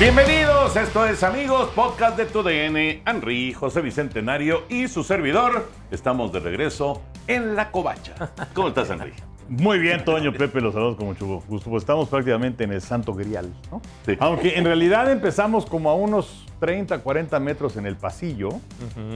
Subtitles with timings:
[0.00, 5.68] Bienvenidos, esto es amigos, podcast de tu DN, Henry, José Bicentenario y su servidor.
[5.90, 8.14] Estamos de regreso en la covacha.
[8.54, 9.12] ¿Cómo estás, Henry?
[9.48, 11.68] Muy bien, Toño, Pepe, los saludos con mucho gusto.
[11.68, 13.82] Pues estamos prácticamente en el Santo Grial, ¿no?
[14.06, 14.16] Sí.
[14.20, 18.50] Aunque en realidad empezamos como a unos 30, 40 metros en el pasillo,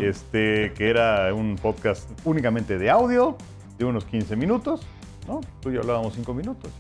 [0.01, 3.37] este, que era un podcast únicamente de audio,
[3.79, 4.85] de unos 15 minutos,
[5.29, 5.43] ¿no?
[5.61, 6.73] Tú y yo hablábamos 5 minutos.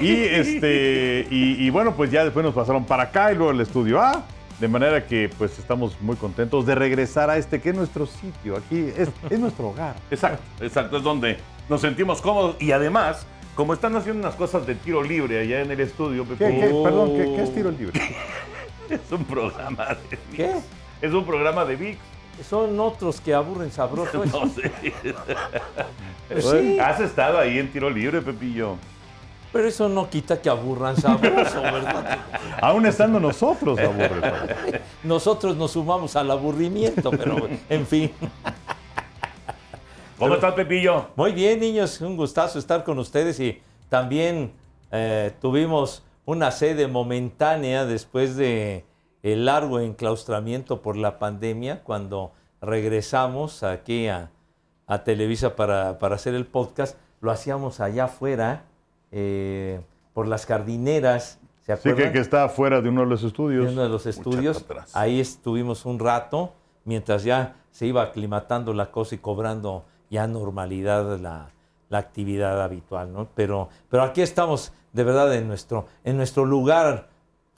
[0.00, 3.60] Y, este, y, y bueno, pues ya después nos pasaron para acá y luego al
[3.60, 4.24] estudio A.
[4.60, 8.58] De manera que pues estamos muy contentos de regresar a este que es nuestro sitio.
[8.58, 9.96] Aquí es, es nuestro hogar.
[10.10, 11.38] Exacto, exacto, es donde
[11.70, 15.70] nos sentimos cómodos y además, como están haciendo unas cosas de tiro libre allá en
[15.70, 17.98] el estudio, ¿Qué, Pepe, qué- perdón, ¿qué, qué es tiro libre?
[18.90, 20.36] es un programa de VIX.
[20.36, 20.52] ¿Qué?
[21.06, 21.98] Es un programa de VIX.
[22.46, 24.24] Son otros que aburren sabroso.
[24.30, 24.70] No sé.
[26.28, 28.76] Pues sí, Has estado ahí en tiro libre, Pepillo.
[29.52, 32.18] Pero eso no quita que aburran sabroso, ¿verdad?
[32.60, 34.80] Aún estando nosotros, aburre.
[35.02, 38.12] Nosotros nos sumamos al aburrimiento, pero en fin.
[40.18, 41.06] ¿Cómo estás, Pepillo?
[41.16, 44.52] Muy bien, niños, un gustazo estar con ustedes y también
[44.92, 48.84] eh, tuvimos una sede momentánea después de
[49.22, 54.30] el largo enclaustramiento por la pandemia cuando regresamos aquí a,
[54.86, 56.96] a Televisa para, para hacer el podcast.
[57.20, 58.64] Lo hacíamos allá afuera,
[59.12, 59.80] eh,
[60.14, 61.38] por las jardineras.
[61.60, 63.72] ¿Se Sí, que, que está fuera de uno de los estudios.
[63.72, 64.64] uno de los estudios.
[64.94, 66.52] Ahí estuvimos un rato
[66.84, 71.50] mientras ya se iba aclimatando la cosa y cobrando ya normalidad la,
[71.88, 73.28] la actividad habitual, ¿no?
[73.34, 77.08] Pero, pero aquí estamos de verdad en nuestro, en nuestro lugar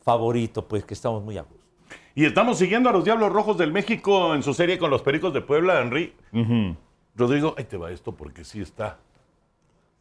[0.02, 1.62] favorito, pues que estamos muy a gusto.
[2.14, 5.32] Y estamos siguiendo a los Diablos Rojos del México en su serie con los Pericos
[5.32, 6.14] de Puebla, Henry.
[7.14, 8.98] Rodrigo, ahí te va esto porque sí está.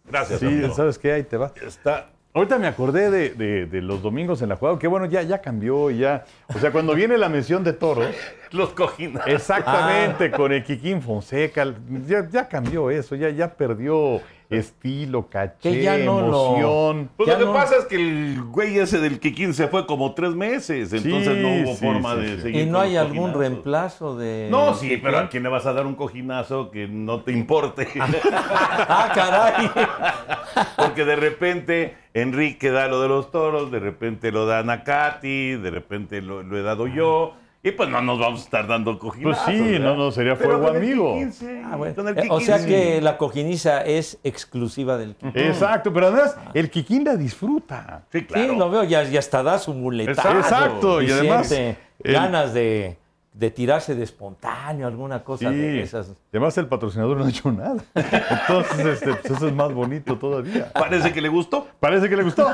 [0.10, 0.74] Gracias, Sí, amigo.
[0.74, 1.12] ¿sabes qué?
[1.14, 1.52] Ahí te va.
[1.66, 2.08] Está.
[2.34, 5.42] Ahorita me acordé de, de- de los domingos en la jugada, que bueno, ya, ya
[5.42, 6.24] cambió, ya.
[6.56, 8.08] O sea, cuando viene la mención de toros,
[8.52, 9.28] Los cojinas.
[9.28, 11.74] exactamente, con el Kikín Fonseca,
[12.08, 17.10] ya, ya cambió eso, ya, ya perdió estilo, caché, Que ya no lo- emoción.
[17.18, 19.86] Pues Ya lo que no- pasa es que el güey ese del Kikín se fue
[19.88, 22.42] como tres meses, entonces Sí, no hubo sí, forma sí, de sí.
[22.44, 22.62] seguir.
[22.62, 24.48] ¿Y no hay algún reemplazo de...?
[24.52, 27.88] No, sí, pero ¿a quién le vas a dar un cojinazo que no te importe?
[28.00, 29.70] ¡Ah, caray!
[30.78, 35.72] Porque de repente Enrique da lo de los toros, de repente lo da Nakati, de
[35.72, 37.34] repente lo, lo he dado yo.
[37.64, 39.46] Y pues no nos vamos a estar dando Pues cojinazos.
[39.46, 39.80] sí, ¿verdad?
[39.86, 41.16] no, no, sería Pero fuego amigo.
[41.32, 42.10] Sí, Ah, bueno.
[42.10, 42.68] Eh, O sea sí.
[42.68, 45.32] que la cojiniza es exclusiva del Kikín.
[45.44, 48.04] Exacto, pero además el Kikín la disfruta.
[48.12, 48.52] Sí, claro.
[48.54, 50.32] Sí, lo veo, ya, ya hasta da su muletazo.
[50.40, 52.98] Exacto, y además, siente el- ganas de,
[53.34, 56.12] de tirarse de espontáneo, alguna cosa Sí, de esas.
[56.34, 57.82] además el patrocinador no ha hecho nada.
[57.96, 60.70] Entonces, este, pues eso es más bonito todavía.
[60.74, 61.66] Parece que le gustó.
[61.80, 62.46] Parece que le gustó.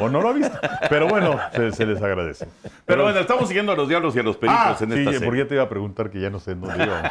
[0.00, 0.56] O no lo ha visto.
[0.88, 2.46] Pero bueno, se, se les agradece.
[2.86, 5.12] Pero bueno, estamos siguiendo a los diablos y a los pericos Ah, en sí, esta
[5.12, 5.26] serie.
[5.26, 7.10] porque ya te iba a preguntar que ya no sé en dónde íbamos.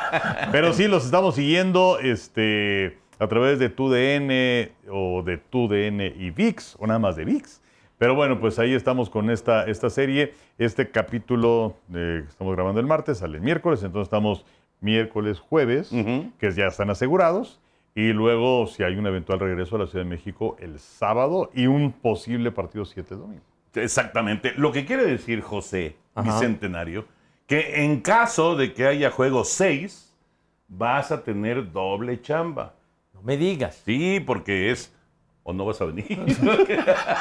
[0.53, 6.77] Pero sí, los estamos siguiendo este, a través de TUDN o de TUDN y VIX,
[6.79, 7.61] o nada más de VIX.
[8.01, 10.34] Pero bueno, pues ahí estamos con esta, esta serie.
[10.57, 14.44] Este capítulo eh, que estamos grabando el martes, sale el miércoles, entonces estamos
[14.79, 15.91] miércoles, jueves,
[16.39, 17.62] que ya están asegurados.
[17.94, 21.67] Y luego, si hay un eventual regreso a la Ciudad de México, el sábado y
[21.67, 23.44] un posible partido 7 domingo.
[23.75, 24.53] Exactamente.
[24.57, 26.28] Lo que quiere decir José Ajá.
[26.28, 27.06] Bicentenario,
[27.45, 30.12] que en caso de que haya juego 6,
[30.69, 32.74] vas a tener doble chamba.
[33.13, 33.80] No me digas.
[33.86, 34.92] Sí, porque es.
[35.43, 36.05] O no vas a venir.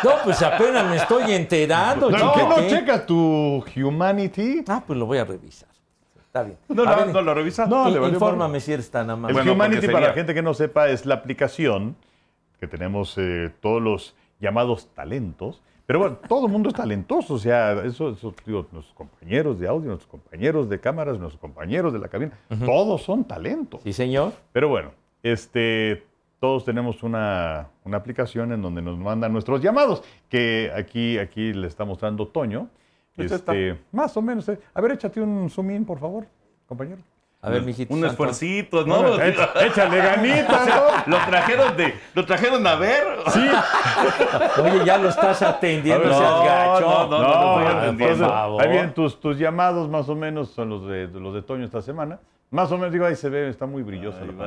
[0.04, 2.10] No, pues apenas me estoy enterando.
[2.10, 4.62] ¿No, ¿qué no checas tu Humanity?
[4.68, 5.68] Ah, pues lo voy a revisar.
[6.18, 6.58] Está bien.
[6.68, 7.68] No, A no, ver, no lo revisas.
[7.68, 9.32] No, le infórmame si eres tan amable.
[9.32, 11.96] El Bueno, Humanity, para la gente que no sepa, es la aplicación
[12.60, 15.60] que tenemos eh, todos los llamados talentos.
[15.86, 17.34] Pero bueno, todo el mundo es talentoso.
[17.34, 21.92] O sea, eso, eso, digo, nuestros compañeros de audio, nuestros compañeros de cámaras, nuestros compañeros
[21.92, 23.80] de la cabina, todos son talentos.
[23.82, 24.32] Sí, señor.
[24.52, 24.92] Pero bueno,
[25.24, 26.04] este,
[26.40, 31.66] todos tenemos una, una aplicación en donde nos mandan nuestros llamados, que aquí, aquí le
[31.68, 32.68] está mostrando Toño.
[33.14, 34.48] Pues Este, más o menos.
[34.48, 34.58] eh.
[34.72, 36.26] A ver, échate un zoom in, por favor,
[36.66, 37.02] compañero.
[37.42, 39.02] A ver, mijito Un esfuercito, ¿no?
[39.02, 40.66] No, echa- échale ganitas,
[41.06, 41.16] ¿no?
[41.16, 43.02] Lo trajeron de, lo trajeron a ver.
[43.32, 43.40] Sí.
[44.62, 46.80] Oye, ya lo estás atendiendo, ver, seas no, gacho.
[46.80, 48.24] no, no, no, estoy entonces, atendiendo.
[48.26, 48.62] por favor.
[48.62, 51.80] ahí vienen tus, tus llamados, más o menos, son los de, los de Toño esta
[51.82, 52.18] semana.
[52.50, 54.38] Más o menos, digo, ahí se ve, está muy brillosa Ahí la va,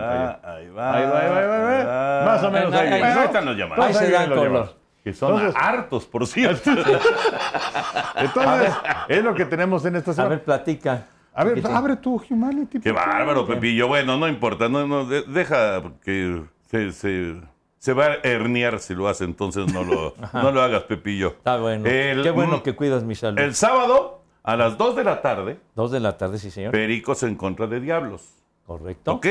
[0.41, 0.55] pantalla.
[0.55, 0.93] ahí va.
[0.95, 2.25] Ahí va, ahí va, ahí va, ahí va.
[2.25, 3.85] Más o menos ahí Ahí- ahí- ahí están los llamados.
[3.85, 4.51] Ahí se dan los color.
[4.53, 4.75] llamados.
[5.03, 6.71] Que son Entonces- hartos, por cierto.
[8.15, 8.73] Entonces,
[9.07, 10.29] es lo que tenemos en esta A semana.
[10.35, 11.05] ver, platica.
[11.33, 12.79] A ver, abre tu Humanity.
[12.79, 13.87] Qué bárbaro, Pepillo.
[13.87, 14.69] Bueno, no importa.
[14.69, 17.41] No, no, de- deja que se, se,
[17.79, 21.29] se va a herniar si lo hace, entonces no lo, no lo hagas, Pepillo.
[21.29, 21.87] Está bueno.
[21.89, 23.39] El- Qué bueno que cuidas mi salud.
[23.39, 26.71] El sábado, a las 2 de la tarde, Dos de la tarde, sí, señor.
[26.71, 28.43] Pericos en contra de Diablos.
[28.65, 29.13] Correcto.
[29.13, 29.27] ¿Ok?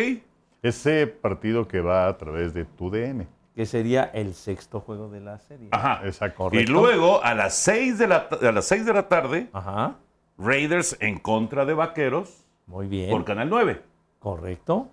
[0.62, 3.26] Ese partido que va a través de tu DN.
[3.54, 5.68] Que sería el sexto juego de la serie.
[5.72, 6.00] Ajá.
[6.04, 6.48] Exacto.
[6.52, 9.96] Y luego, a las 6 de la, a las 6 de la tarde, Ajá.
[10.38, 13.10] Raiders en contra de Vaqueros Muy bien.
[13.10, 13.82] por Canal 9.
[14.18, 14.88] Correcto.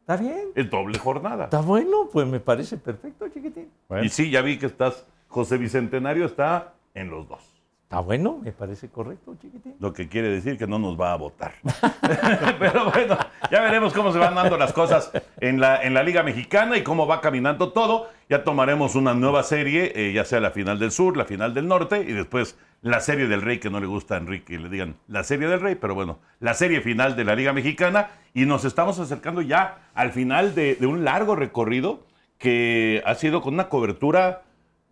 [0.00, 0.48] Está bien.
[0.54, 1.44] Es doble jornada.
[1.44, 3.68] Está bueno, pues me parece perfecto, chiquitín.
[3.88, 7.40] Bueno, Y sí, ya vi que estás, José Bicentenario está en los dos.
[7.90, 9.74] Está bueno, me parece correcto, chiquitín.
[9.80, 11.54] Lo que quiere decir que no nos va a votar.
[12.60, 13.18] Pero bueno,
[13.50, 15.10] ya veremos cómo se van dando las cosas
[15.40, 18.08] en la, en la Liga Mexicana y cómo va caminando todo.
[18.28, 21.66] Ya tomaremos una nueva serie, eh, ya sea la final del sur, la final del
[21.66, 24.68] norte y después la serie del rey, que no le gusta a Enrique, y le
[24.68, 28.10] digan la serie del rey, pero bueno, la serie final de la Liga Mexicana.
[28.34, 32.06] Y nos estamos acercando ya al final de, de un largo recorrido
[32.38, 34.42] que ha sido con una cobertura,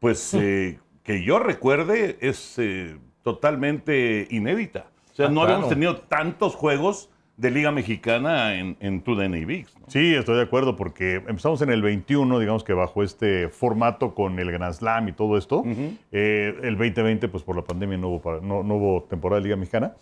[0.01, 4.87] pues, eh, que yo recuerde, es eh, totalmente inédita.
[5.13, 7.09] O sea, Ah, no habíamos tenido tantos juegos
[7.39, 9.75] de Liga Mexicana en, en TUDN y VIX.
[9.81, 9.87] ¿no?
[9.89, 14.39] Sí, estoy de acuerdo, porque empezamos en el 21, digamos que bajo este formato con
[14.39, 15.63] el Grand Slam y todo esto.
[16.13, 19.45] Eh, el 2020, pues por la pandemia no hubo, para- no, no hubo temporada de
[19.45, 19.95] Liga Mexicana.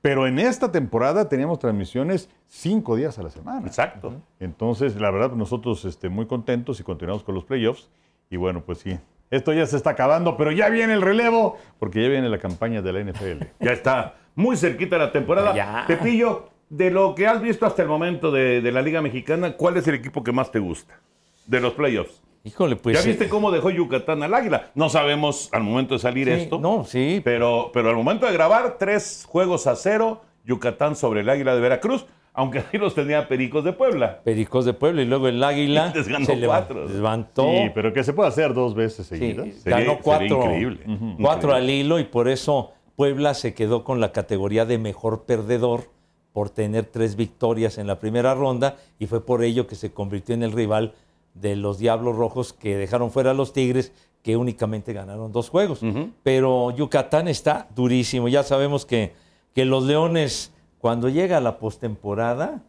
[0.00, 3.66] Pero en esta temporada teníamos transmisiones cinco días a la semana.
[3.66, 4.14] Exacto.
[4.40, 7.90] Entonces, la verdad, nosotros este, muy contentos y continuamos con los playoffs.
[8.30, 8.96] Y bueno, pues sí,
[9.34, 12.82] esto ya se está acabando, pero ya viene el relevo, porque ya viene la campaña
[12.82, 13.44] de la NFL.
[13.60, 15.54] Ya está muy cerquita la temporada.
[15.54, 15.84] Ya.
[15.86, 19.76] Pepillo, de lo que has visto hasta el momento de, de la Liga Mexicana, ¿cuál
[19.76, 20.98] es el equipo que más te gusta
[21.46, 22.22] de los playoffs?
[22.44, 22.98] Híjole, pues.
[22.98, 24.70] ¿Ya viste eh, cómo dejó Yucatán al Águila?
[24.74, 26.58] No sabemos al momento de salir sí, esto.
[26.58, 27.22] No, sí.
[27.24, 31.62] Pero, pero al momento de grabar, tres juegos a cero, Yucatán sobre el Águila de
[31.62, 32.04] Veracruz,
[32.34, 34.20] aunque ahí los tenía Pericos de Puebla.
[34.24, 36.86] Pericos de Puebla y luego el Águila Les ganó se cuatro.
[36.88, 37.44] levantó.
[37.44, 39.46] Sí, pero que se puede hacer dos veces Sí, seguidas.
[39.56, 40.80] Sería- ganó sería cuatro, increíble.
[41.20, 41.54] cuatro Increíble.
[41.56, 45.90] al hilo y por eso Puebla se quedó con la categoría de mejor perdedor
[46.32, 50.34] por tener tres victorias en la primera ronda y fue por ello que se convirtió
[50.34, 50.94] en el rival
[51.34, 53.92] de los Diablos Rojos que dejaron fuera a los Tigres
[54.22, 55.80] que únicamente ganaron dos juegos.
[56.22, 58.26] Pero Yucatán está durísimo.
[58.28, 59.12] Ya sabemos que,
[59.54, 60.50] que los Leones
[60.84, 62.62] cuando llega la postemporada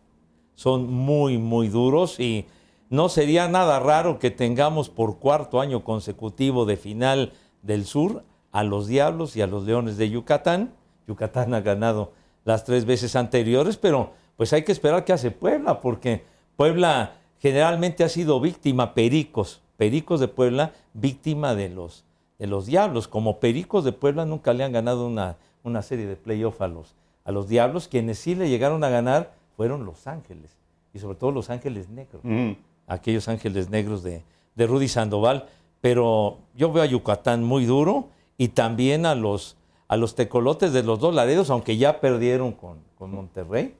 [0.53, 2.45] son muy, muy duros y
[2.89, 8.23] no sería nada raro que tengamos por cuarto año consecutivo de final del sur
[8.53, 10.71] a los Diablos y a los Leones de Yucatán.
[11.09, 12.13] Yucatán ha ganado
[12.45, 16.23] las tres veces anteriores, pero pues hay que esperar qué hace Puebla, porque
[16.55, 22.05] Puebla generalmente ha sido víctima, Pericos, Pericos de Puebla, víctima de los,
[22.39, 23.09] de los Diablos.
[23.09, 26.95] Como Pericos de Puebla nunca le han ganado una, una serie de playoff a los,
[27.25, 30.55] a los Diablos, quienes sí le llegaron a ganar fueron Los Ángeles,
[30.93, 32.55] y sobre todo Los Ángeles Negros Ujú.
[32.87, 34.23] aquellos ángeles negros de,
[34.55, 35.47] de Rudy Sandoval.
[35.81, 39.55] Pero yo veo a Yucatán muy duro y también a los,
[39.87, 43.75] a los tecolotes de los dos Laredos, aunque ya perdieron con, con Monterrey.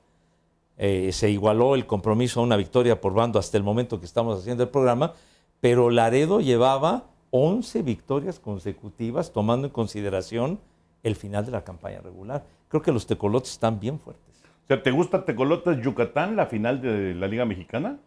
[0.77, 4.39] Eh, se igualó el compromiso a una victoria por bando hasta el momento que estamos
[4.39, 5.13] haciendo el programa,
[5.61, 10.59] pero Laredo llevaba 11 victorias consecutivas, tomando en consideración
[11.03, 12.43] el final de la campaña regular.
[12.67, 14.43] Creo que los tecolotes están bien fuertes.
[14.65, 17.99] O sea, ¿te gusta Tecolotes Yucatán, la final de la Liga Mexicana?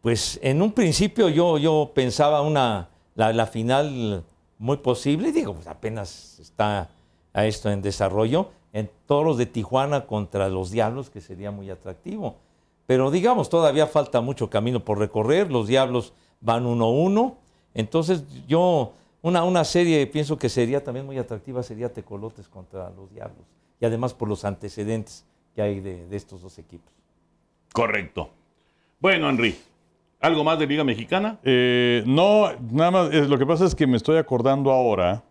[0.00, 4.24] Pues en un principio yo, yo pensaba una, la, la final
[4.58, 6.88] muy posible, digo, pues apenas está
[7.32, 12.36] a esto en desarrollo, en Toros de Tijuana contra los Diablos, que sería muy atractivo.
[12.86, 17.34] Pero digamos, todavía falta mucho camino por recorrer, los Diablos van 1-1,
[17.74, 23.10] entonces yo, una, una serie pienso que sería también muy atractiva, sería Tecolotes contra los
[23.12, 23.44] Diablos,
[23.82, 25.24] y además por los antecedentes
[25.56, 26.92] que hay de, de estos dos equipos.
[27.72, 28.30] Correcto.
[29.00, 29.56] Bueno, Henry,
[30.20, 31.40] ¿algo más de Liga Mexicana?
[31.42, 35.24] Eh, no, nada más, lo que pasa es que me estoy acordando ahora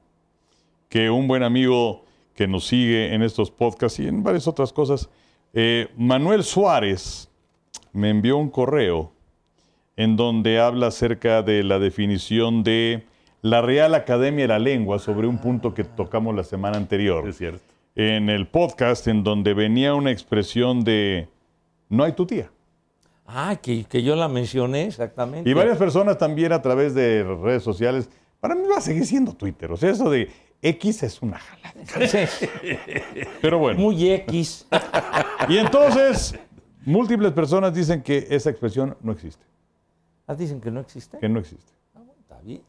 [0.89, 2.03] que un buen amigo
[2.35, 5.09] que nos sigue en estos podcasts y en varias otras cosas,
[5.53, 7.29] eh, Manuel Suárez,
[7.93, 9.13] me envió un correo
[9.95, 13.05] en donde habla acerca de la definición de
[13.41, 17.37] la Real Academia de la Lengua sobre un punto que tocamos la semana anterior Es
[17.37, 17.70] cierto.
[17.95, 21.29] En el podcast en donde venía una expresión de
[21.89, 22.51] no hay tu tía.
[23.25, 25.49] Ah, que, que yo la mencioné exactamente.
[25.49, 28.09] Y varias personas también a través de redes sociales.
[28.39, 29.71] Para mí va a seguir siendo Twitter.
[29.71, 30.29] O sea, eso de
[30.61, 32.07] X es una jalada.
[32.07, 32.47] Sí,
[33.41, 33.79] Pero bueno.
[33.79, 34.67] Muy X.
[35.49, 36.35] Y entonces,
[36.85, 39.45] múltiples personas dicen que esa expresión no existe.
[40.27, 41.17] Ah, dicen que no existe.
[41.17, 41.71] Que no existe.
[42.21, 42.61] Está bien.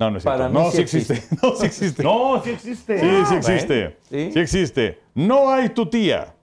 [0.00, 0.48] No, no es cierto.
[0.48, 1.22] No, sí sí existe.
[1.42, 2.02] No, sí existe.
[2.02, 3.00] No, sí existe.
[3.00, 3.96] Sí, sí existe.
[4.08, 4.30] ¿sí?
[4.32, 4.98] Sí existe.
[5.14, 6.34] No hay tu tía.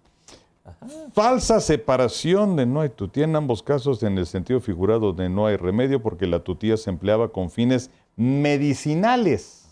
[1.13, 5.27] Falsa separación de no hay tu tía en ambos casos en el sentido figurado de
[5.27, 9.67] no hay remedio porque la tutía se empleaba con fines medicinales.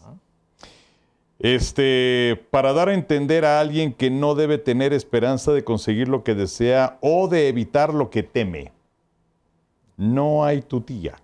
[1.38, 6.24] Este, para dar a entender a alguien que no debe tener esperanza de conseguir lo
[6.24, 8.72] que desea o de evitar lo que teme.
[9.96, 11.18] No hay tu tía.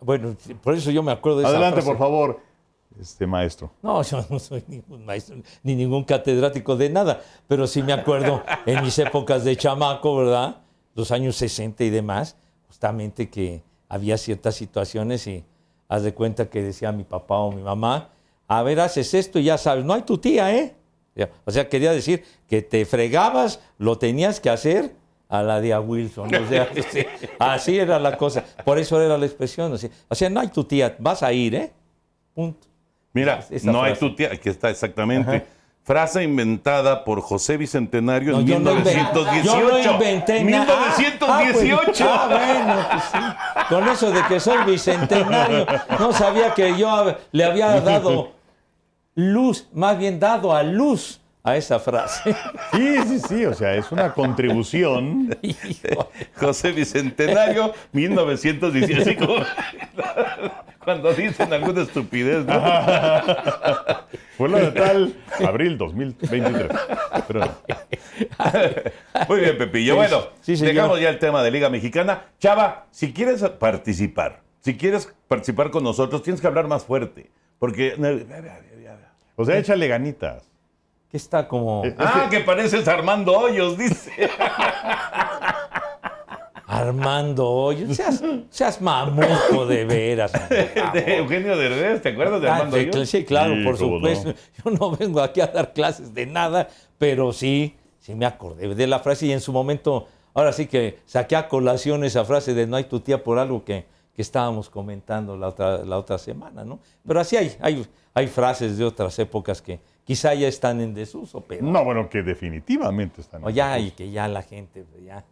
[0.00, 1.88] Bueno, por eso yo me acuerdo de esa Adelante, frase.
[1.88, 2.40] por favor,
[3.00, 3.70] este maestro.
[3.82, 8.42] No, yo no soy ningún maestro ni ningún catedrático de nada, pero sí me acuerdo
[8.64, 10.62] en mis épocas de chamaco, ¿verdad?
[10.94, 12.36] Los años 60 y demás,
[12.66, 15.44] justamente que había ciertas situaciones y
[15.88, 18.10] haz de cuenta que decía mi papá o mi mamá,
[18.48, 20.74] a ver, haces esto y ya sabes, no hay tu tía, ¿eh?
[21.44, 24.95] O sea, quería decir que te fregabas, lo tenías que hacer
[25.28, 26.34] a la de a Wilson.
[26.34, 27.06] O sea, sí,
[27.38, 28.44] así era la cosa.
[28.64, 29.72] Por eso era la expresión.
[29.74, 29.90] así.
[30.08, 31.72] O sea, no hay tu tía, vas a ir, ¿eh?
[32.34, 32.66] Punto.
[33.12, 35.46] Mira, Esa no hay tu tía, aquí está exactamente.
[35.82, 39.44] Frase inventada por José Bicentenario No, en yo no inven- 1918.
[39.44, 40.94] Yo no inventé nada.
[40.98, 42.04] 1918.
[42.08, 43.68] Ah, ah, bueno, pues sí.
[43.74, 45.64] Con eso de que soy bicentenario,
[46.00, 48.32] no sabía que yo le había dado
[49.14, 52.36] luz, más bien dado a luz a esa frase.
[52.72, 55.34] Sí, sí, sí, o sea, es una contribución.
[56.34, 59.00] José Bicentenario, 1918.
[59.00, 59.36] Así como
[60.84, 62.60] cuando dicen alguna estupidez, ¿no?
[64.36, 65.14] Fue lo de tal
[65.46, 66.68] abril 2023.
[67.28, 67.56] Pero.
[69.28, 69.96] Muy bien, Pepillo.
[69.96, 72.24] Bueno, sí, dejamos ya el tema de Liga Mexicana.
[72.38, 77.30] Chava, si quieres participar, si quieres participar con nosotros, tienes que hablar más fuerte.
[77.58, 77.94] Porque.
[79.36, 80.55] O sea, échale ganitas.
[81.10, 84.10] Que está como Ah, que pareces Armando Hoyos, dice.
[86.66, 87.94] Armando Hoyos.
[87.96, 90.32] Seas, seas mamuco de veras.
[90.50, 93.08] De Eugenio Derbez, ¿te acuerdas de Ah, Armando sí, Hoyos?
[93.08, 93.78] sí, claro, Sí, por no.
[93.78, 94.34] supuesto.
[94.64, 98.86] Yo no vengo aquí a dar clases de nada, pero sí, sí me acordé de
[98.88, 102.66] la frase y en su momento, ahora sí que saqué a colación esa frase de
[102.66, 106.64] no hay tu tía por algo que, que estábamos comentando la otra, la otra semana,
[106.64, 106.80] ¿no?
[107.06, 111.42] Pero así hay, hay, hay frases de otras épocas que quizá ya están en desuso,
[111.42, 113.44] pero No, bueno, que definitivamente están.
[113.44, 115.24] o ya, y que ya la gente pues, ya,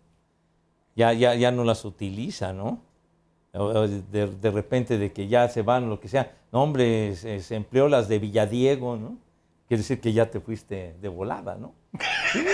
[0.94, 2.80] ya, ya, ya no las utiliza, ¿no?
[4.10, 6.32] De, de repente de que ya se van, lo que sea.
[6.50, 9.16] No, hombre, se, se empleó las de Villadiego, ¿no?
[9.68, 11.72] Quiere decir que ya te fuiste de volada, ¿no?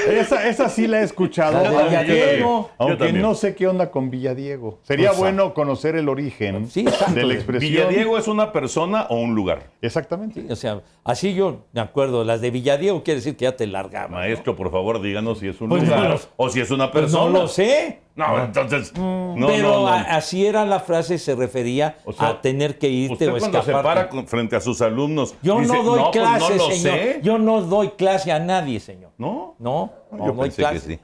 [0.09, 1.63] Esa, esa sí la he escuchado.
[1.63, 2.71] La Villadiego.
[2.79, 4.79] Aunque no sé qué onda con Villadiego.
[4.83, 7.71] Sería Pues, bueno conocer el origen Sí, de la expresión.
[7.73, 9.71] ¿Villadiego es una persona o un lugar?
[9.81, 10.43] Exactamente.
[10.43, 12.25] Sí, o sea, así yo me acuerdo.
[12.25, 14.11] Las de Villadiego quiere decir que ya te largabas.
[14.11, 14.17] ¿no?
[14.19, 16.91] Maestro, por favor, díganos si es un Pues lugar no lo- o si es una
[16.91, 17.25] Pues persona.
[17.33, 18.01] no lo sé.
[18.17, 18.93] No, entonces.
[18.97, 19.89] No, pero no, no.
[19.89, 23.39] a- así era la frase, se refería O sea, a tener que irte Usted o
[23.39, 23.89] cuando se escaparte.
[23.89, 25.35] para con- frente a sus alumnos.
[25.43, 26.99] Yo dice, no doy pues clase, no lo señor.
[26.99, 27.21] sé".
[27.23, 29.13] Yo no doy clase a nadie, señor.
[29.17, 29.30] ¿No?
[29.59, 30.75] No, no Yo pensé clase.
[30.75, 31.01] que sí.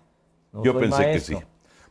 [0.53, 1.37] No Yo pensé que sí.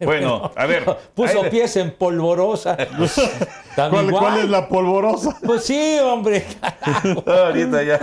[0.01, 0.83] Bueno, a ver.
[1.13, 2.75] Puso le- pies en polvorosa.
[3.75, 5.37] ¿Cuál, es la polvorosa?
[5.45, 6.43] Pues sí, hombre.
[7.25, 7.99] Ahorita ya.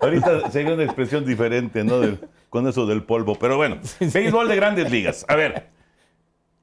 [0.00, 1.98] Ahorita sería una expresión diferente, ¿no?
[2.00, 2.20] Del-
[2.50, 3.34] con eso del polvo.
[3.36, 5.24] Pero bueno, béisbol de grandes ligas.
[5.28, 5.70] A ver.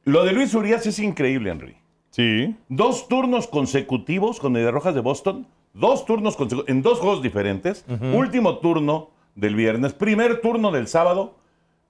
[0.06, 1.78] Lo de Luis Urias es increíble, Henry.
[2.12, 2.56] Sí.
[2.70, 5.48] Dos turnos consecutivos con Medias Rojas de Boston.
[5.74, 7.86] Dos turnos consecutivos en dos juegos diferentes.
[8.14, 9.94] Último turno del viernes.
[9.94, 11.36] Primer turno del sábado.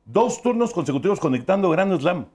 [0.06, 2.26] Dos turnos consecutivos conectando Grand Slam.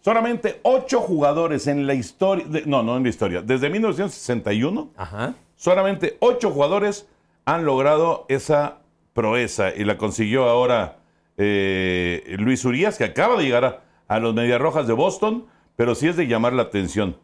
[0.00, 2.44] Solamente ocho jugadores en la historia.
[2.46, 3.42] de- no, no en la historia.
[3.42, 5.34] Desde 1961, Ajá.
[5.56, 7.08] solamente ocho jugadores
[7.44, 8.78] han logrado esa
[9.12, 9.74] proeza.
[9.74, 10.98] Y la consiguió ahora
[11.36, 15.46] eh, Luis Urias, que acaba de llegar a, a los Medias Rojas de Boston,
[15.76, 17.16] pero sí es de llamar la atención.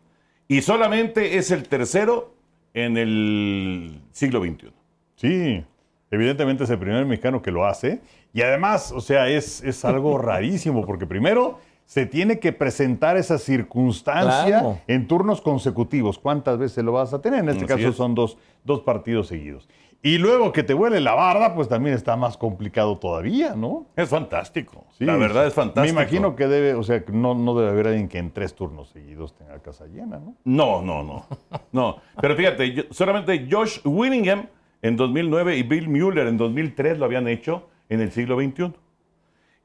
[0.48, 2.34] Y solamente es el tercero
[2.74, 4.72] en el siglo XXI.
[5.16, 5.64] Sí,
[6.10, 8.00] evidentemente es el primer mexicano que lo hace.
[8.32, 13.38] Y además, o sea, es, es algo rarísimo, porque primero se tiene que presentar esa
[13.38, 14.78] circunstancia Claro.
[14.86, 16.18] en turnos consecutivos.
[16.18, 17.40] ¿Cuántas veces lo vas a tener?
[17.40, 17.96] En este Así caso es.
[17.96, 19.68] son dos, dos partidos seguidos.
[20.02, 23.86] Y luego que te huele la barda, pues también está más complicado todavía, ¿no?
[23.96, 24.86] Es fantástico.
[24.96, 25.82] Sí, la verdad es fantástico.
[25.94, 28.88] Me imagino que debe, o sea, no, no debe haber alguien que en tres turnos
[28.90, 30.36] seguidos tenga casa llena, ¿no?
[30.44, 31.26] No, no, no.
[31.72, 31.96] No.
[32.18, 34.46] Pero fíjate, yo- solamente Josh Willingham
[34.82, 38.72] en 2009 y Bill Mueller en 2003 lo habían hecho en el siglo XXI.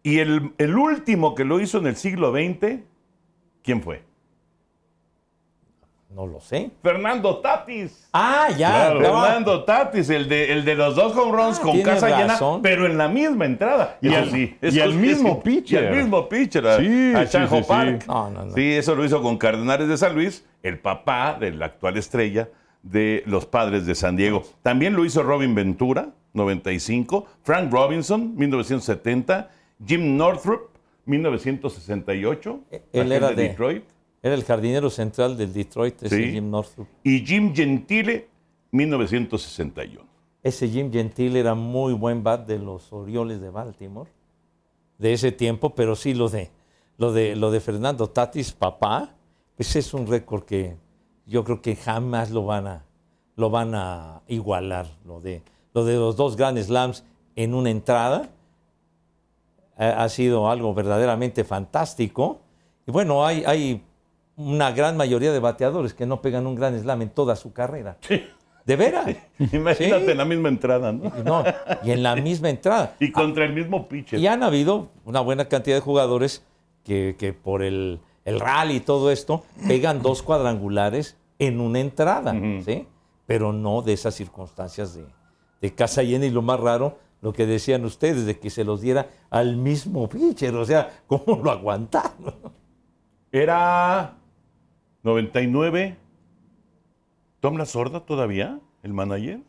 [0.03, 2.79] Y el, el último que lo hizo en el siglo XX,
[3.63, 4.03] ¿quién fue?
[6.09, 6.71] No lo sé.
[6.81, 8.07] Fernando Tatis.
[8.13, 8.91] Ah, ya.
[8.91, 8.99] Claro.
[9.01, 12.57] Fernando Tatis, el de, el de los dos home runs Ah, con casa razón.
[12.57, 13.97] llena, pero en la misma entrada.
[14.01, 15.83] Y Eso al- sí, y sí, mismo pitcher.
[15.83, 17.67] Y al mismo pitcher, a, Sí, a Chanjo sí, sí.
[17.67, 18.05] Park.
[18.07, 18.53] No, no, no.
[18.53, 22.47] Sí, eso lo hizo con Cardenales de San Luis, el papá de la actual estrella
[22.85, 24.43] de los padres de San Diego.
[24.61, 29.49] También lo hizo Robin Ventura, 95, Frank Robinson, 1970,
[29.85, 30.69] Jim Northrup,
[31.05, 33.83] 1968, Él aquel era de- Detroit,
[34.21, 36.31] Era el jardinero central del Detroit, ese Sí.
[36.31, 36.87] Jim Northrup.
[37.03, 38.27] y Jim Gentile,
[38.71, 40.03] 1961.
[40.43, 44.09] Ese Jim Gentile era muy buen bat de los Orioles de Baltimore
[44.97, 46.49] de ese tiempo, pero sí lo de
[46.97, 49.15] lo de lo de Fernando Tatis, papá,
[49.57, 50.75] pues es un récord que
[51.25, 52.85] yo creo que jamás lo van a
[53.35, 55.41] lo van a igualar, lo de
[55.73, 57.03] lo de los dos Grand Slams
[57.35, 58.29] en una entrada.
[59.77, 62.39] Ha, ha sido algo verdaderamente fantástico.
[62.87, 63.83] Y bueno, hay, hay
[64.37, 67.97] una gran mayoría de bateadores que no pegan un Grand Slam en toda su carrera.
[68.65, 69.07] ¿De veras?
[69.51, 70.11] Imagínate Sí.
[70.11, 71.11] en la misma entrada, ¿no?
[71.23, 71.43] No,
[71.83, 72.95] y en la misma entrada.
[73.01, 74.17] Y contra el mismo pitcher.
[74.19, 76.43] Y han habido una buena cantidad de jugadores
[76.85, 82.33] que, que por el, el rally y todo esto pegan dos cuadrangulares en una entrada,
[82.65, 82.87] ¿sí?
[83.25, 85.05] Pero no de esas circunstancias de,
[85.61, 88.81] de casa llena y lo más raro, lo que decían ustedes, de que se los
[88.81, 92.35] diera al mismo pitcher, o sea, ¿cómo lo aguantaron?
[93.31, 94.15] Era
[95.03, 95.97] 99.
[97.39, 98.59] ¿Tom La Sorda todavía?
[98.83, 99.39] ¿El manager?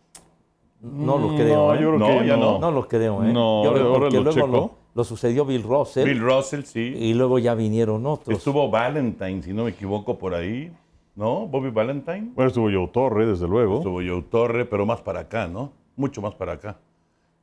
[0.80, 1.66] No lo creo.
[1.68, 1.80] No, ¿eh?
[1.80, 2.52] yo creo No, que ya no.
[2.52, 2.59] no.
[2.59, 3.33] No lo creo, ¿eh?
[3.33, 4.47] No, Yo ahora lo luego checo.
[4.47, 6.81] lo, lo sucedió Bill Russell Bill Russell, sí.
[6.81, 8.38] y luego ya vinieron otros.
[8.38, 10.73] Estuvo Valentine, si no me equivoco, por ahí.
[11.15, 11.47] ¿No?
[11.47, 12.31] Bobby Valentine.
[12.35, 13.76] Bueno, estuvo Joe Torre, desde luego.
[13.76, 15.73] Estuvo Joe Torre, pero más para acá, ¿no?
[15.97, 16.79] Mucho más para acá.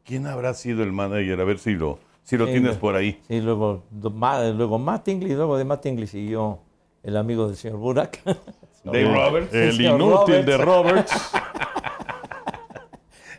[0.03, 1.39] ¿Quién habrá sido el manager?
[1.41, 3.19] A ver si lo, si lo Sí, tienes por ahí.
[3.27, 6.57] Sí, luego, luego Mattingly, luego de Mattingly siguió
[7.03, 8.19] el amigo del señor Burak.
[8.83, 9.53] Dave Roberts.
[9.53, 11.13] El inútil de Roberts.
[11.13, 11.31] Roberts.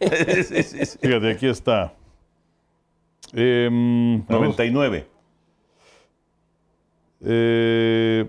[0.44, 0.98] Sí, sí, sí.
[1.00, 1.92] Fíjate, aquí está.
[3.35, 5.07] Em, vamos- 99.
[7.27, 8.27] Eh,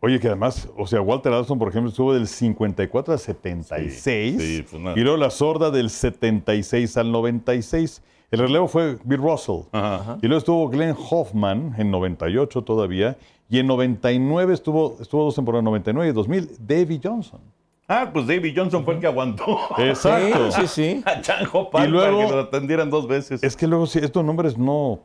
[0.00, 4.00] oye, que además, o sea, Walter Alston, por ejemplo, estuvo del 54 al 76.
[4.00, 4.98] Sí, sí, pues nada.
[4.98, 8.02] y luego la sorda del 76 al 96.
[8.30, 9.62] El relevo fue Bill Russell.
[9.72, 10.18] Ajá.
[10.22, 13.16] Y luego estuvo Glenn Hoffman en 98 todavía.
[13.48, 17.40] Y en 99 estuvo, estuvo dos temporadas, 99 y 2000, Davy Johnson.
[17.88, 19.44] Ah, pues David Johnson fue el que aguantó
[19.78, 20.52] Exacto.
[20.52, 21.02] Sí, sí, sí.
[21.06, 23.42] a Chanjo Park Y luego- para que lo atendieran dos veces.
[23.42, 25.00] Es que luego sí, estos nombres no.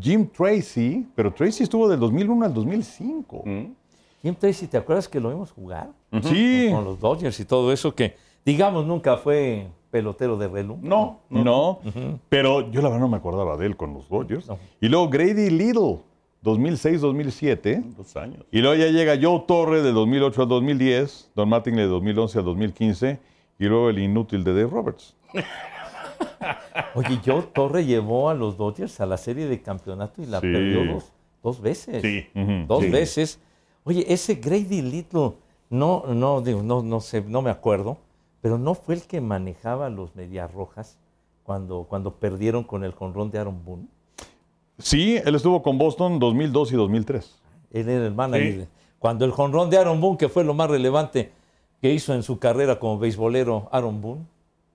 [0.00, 3.44] Jim Tracy, pero Tracy estuvo del 2001 al 2005.
[4.22, 5.90] Jim Tracy, ¿te acuerdas que lo vimos jugar?
[6.24, 6.68] Sí.
[6.72, 10.78] Con los Dodgers y todo eso, que digamos nunca fue pelotero de reloj.
[10.82, 11.44] No, no.
[11.44, 11.78] No,
[12.28, 14.48] pero yo la verdad no me acordaba de él con los Dodgers.
[14.48, 14.58] No.
[14.80, 15.98] Y luego Grady Little,
[16.44, 17.94] 2006-2007.
[17.96, 18.44] Dos años.
[18.52, 22.44] Y luego ya llega Joe Torre de 2008 al 2010, Don Mattingly de 2011 al
[22.44, 23.18] 2015
[23.58, 25.16] y luego el inútil de Dave Roberts.
[26.94, 30.46] Oye, Joe Torre llevó a los Dodgers a la serie de campeonato y la Sí.
[30.52, 32.02] perdió dos, dos veces.
[32.02, 32.26] Sí.
[32.68, 32.90] Dos Sí.
[32.90, 33.40] veces.
[33.84, 35.32] Oye, ese Grady Little,
[35.70, 37.98] no, no, digo, no, no sé, no me acuerdo,
[38.40, 40.98] pero no fue el que manejaba los Medias Rojas
[41.42, 43.86] cuando, cuando perdieron con el jonrón de Aaron Boone.
[44.78, 47.38] Sí, él estuvo con Boston 2002 y 2003.
[47.72, 48.60] Él era el manager.
[48.62, 48.68] Sí.
[48.98, 51.30] Cuando el jonrón de Aaron Boone, que fue lo más relevante
[51.80, 54.22] que hizo en su carrera como beisbolero Aaron Boone,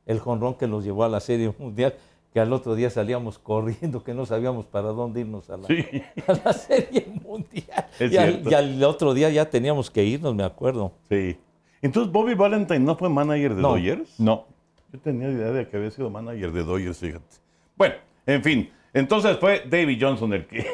[0.05, 1.95] el jonrón que los llevó a la Serie Mundial,
[2.33, 5.83] que al otro día salíamos corriendo, que no sabíamos para dónde irnos a la, Sí.
[6.27, 7.85] a la Serie Mundial.
[7.99, 10.91] Y, al, y al otro día ya teníamos que irnos, me acuerdo.
[11.09, 11.37] Sí.
[11.81, 13.69] Entonces, Bobby Valentine no fue manager de No.
[13.69, 14.19] Dodgers.
[14.19, 14.45] No.
[14.91, 17.37] Yo tenía idea de que había sido manager de Dodgers, fíjate.
[17.77, 18.69] Bueno, en fin.
[18.93, 20.65] Entonces fue David Johnson el que,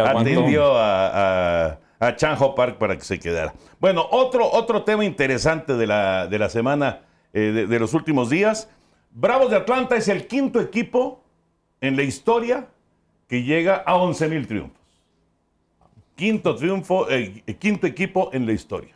[0.00, 3.54] atendió a, a, a Chanjo Park para que se quedara.
[3.80, 7.00] Bueno, otro, otro tema interesante de la, de la semana,
[7.32, 8.70] eh, de, de los últimos días.
[9.10, 11.22] Bravos de Atlanta es el quinto equipo
[11.80, 12.68] en la historia
[13.28, 14.80] que llega a 11 mil triunfos.
[16.14, 18.94] Quinto triunfo, eh, quinto equipo en la historia.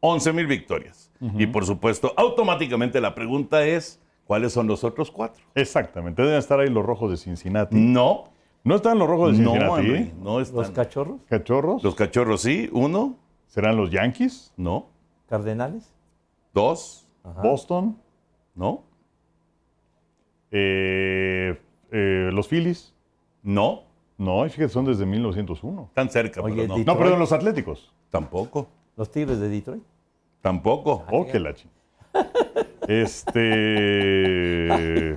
[0.00, 1.10] 11 mil victorias.
[1.38, 5.42] Y por supuesto, automáticamente la pregunta es, ¿cuáles son los otros cuatro?
[5.54, 6.22] Exactamente.
[6.22, 7.76] Deben estar ahí los rojos de Cincinnati.
[7.76, 8.24] No,
[8.64, 9.86] ¿No están los rojos de no, Cincinnati?
[9.86, 10.56] Henry, no están.
[10.62, 11.82] Los cachorros, ¿Cachorros?
[11.84, 14.52] Los cachorros sí, uno, ¿Serán los Yankees?
[14.56, 14.86] no,
[15.28, 15.92] cardenales.
[16.54, 17.06] dos,
[17.42, 17.98] ¿Boston?
[18.54, 18.82] no,
[20.50, 21.60] Eh,
[21.90, 22.94] eh, ¿Los Phillies?
[23.42, 23.82] no,
[24.16, 25.86] No, fíjate, son desde 1901.
[25.88, 26.74] están cerca, Oye, pero no.
[26.76, 26.86] Detroit.
[26.86, 27.92] No, perdón, los Atléticos.
[28.10, 29.82] Tampoco, Los Tigres de Detroit.
[30.40, 31.04] tampoco.
[31.10, 31.68] Oh, qué la chi-
[33.84, 35.16] Este.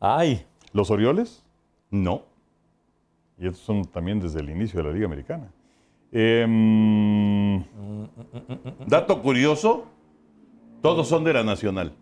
[0.00, 1.42] Ay, ¿Los Orioles?
[1.90, 2.22] No,
[3.38, 5.50] Y estos son también desde el inicio de la Liga Americana.
[6.12, 7.62] Em,
[8.86, 9.86] Dato curioso,
[10.82, 11.94] todos son de la Nacional.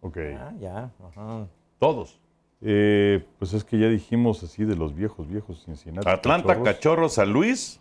[0.00, 0.18] ok.
[0.38, 0.90] Ah, ya.
[1.08, 1.46] ajá.
[1.78, 2.18] Todos.
[2.60, 6.08] Eh, pues es que ya dijimos así de los viejos, viejos Cincinnati.
[6.08, 6.64] Atlanta, Cachorros.
[6.74, 7.80] Cachorros, San Luis,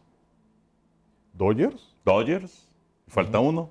[1.34, 2.68] Dodgers Dodgers,
[3.08, 3.70] falta uno,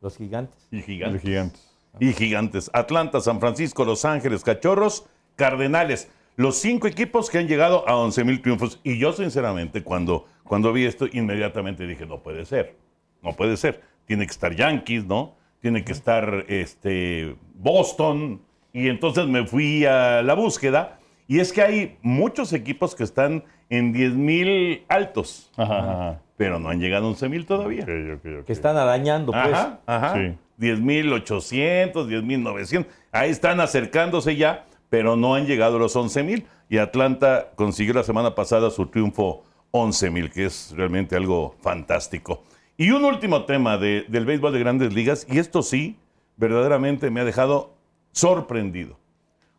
[0.00, 0.66] Los gigantes.
[0.70, 1.20] y Gigantes.
[1.22, 1.69] Gigantes.
[1.98, 2.70] Y Gigantes.
[2.72, 6.10] Atlanta, San Francisco, Los Ángeles, Cachorros, Cardenales.
[6.36, 8.80] Los cinco equipos que han llegado a 11 mil triunfos.
[8.82, 12.76] Y yo, sinceramente, cuando, cuando vi esto, inmediatamente dije, no puede ser.
[13.22, 13.82] No puede ser.
[14.06, 15.34] Tiene que estar Yankees, ¿no?
[15.60, 18.40] Tiene que estar este, Boston.
[18.72, 20.98] Y entonces me fui a la búsqueda.
[21.26, 25.50] Y es que hay muchos equipos que están en 10 mil altos.
[25.56, 26.22] Ajá, ajá.
[26.36, 27.84] Pero no han llegado a 11 mil todavía.
[27.84, 29.52] Que están arañando, pues.
[29.52, 30.14] Ajá, ajá.
[30.14, 30.38] Sí.
[30.60, 32.86] 10.800, 10.900.
[33.12, 36.44] Ahí están acercándose ya, pero no han llegado a los 11.000.
[36.68, 42.44] Y Atlanta consiguió la semana pasada su triunfo 11.000, que es realmente algo fantástico.
[42.76, 45.96] Y un último tema de- del béisbol de grandes ligas, y esto sí,
[46.36, 47.74] verdaderamente me ha dejado
[48.12, 48.98] sorprendido.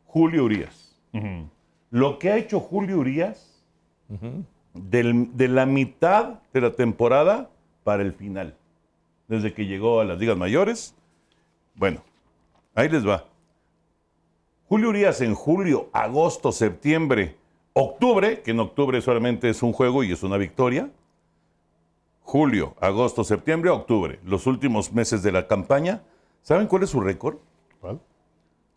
[0.06, 0.98] Julio Urias.
[1.90, 3.62] Lo que ha hecho Julio Urias
[4.74, 7.50] del- de la mitad de la temporada
[7.84, 8.56] para el final
[9.32, 10.94] desde que llegó a las ligas mayores.
[11.76, 12.04] Bueno,
[12.76, 13.28] ahí les va.
[14.68, 17.38] Julio Urias en julio, agosto, septiembre,
[17.72, 20.92] octubre, que en octubre solamente es un juego y es una victoria.
[22.24, 26.04] Julio, agosto, septiembre, octubre, los últimos meses de la campaña.
[26.42, 27.38] ¿Saben cuál es su récord?
[27.80, 28.02] ¿Cuál?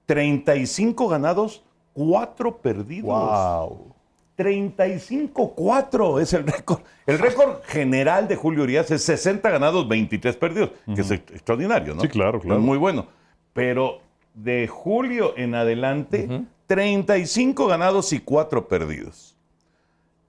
[0.06, 1.64] 35 ganados,
[1.94, 3.08] 4 perdidos.
[3.08, 3.93] ¡Wow!
[4.36, 6.80] 35-4 es el récord.
[7.06, 11.94] El récord general de Julio Urias es 60 ganados, 23 perdidos, que es ex- extraordinario,
[11.94, 12.02] ¿no?
[12.02, 12.58] Sí, claro, claro.
[12.60, 13.06] Es muy bueno.
[13.52, 14.00] Pero
[14.34, 19.36] de julio en adelante, 35 ganados y 4 perdidos.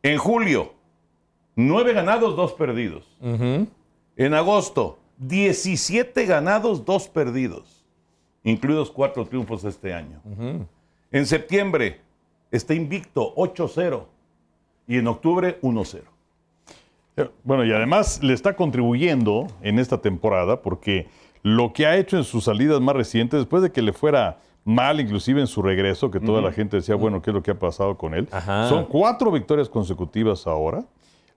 [0.04, 0.74] En julio,
[1.56, 3.18] 9 ganados, 2 perdidos.
[3.22, 7.86] En agosto, 17 ganados, 2 perdidos,
[8.44, 10.22] incluidos 4 triunfos este año.
[11.12, 12.02] En septiembre
[12.52, 14.04] está invicto 8-0
[14.88, 16.02] y en octubre 1-0.
[17.18, 21.08] Eh, Bueno, y además le está contribuyendo en esta temporada porque
[21.44, 25.00] lo que ha hecho en sus salidas más recientes, después de que le fuera mal,
[25.00, 27.60] inclusive en su regreso, que toda la gente decía, bueno, ¿qué es lo que ha
[27.60, 28.28] pasado con él?
[28.32, 28.68] Ajá.
[28.68, 30.84] Son cuatro victorias consecutivas ahora.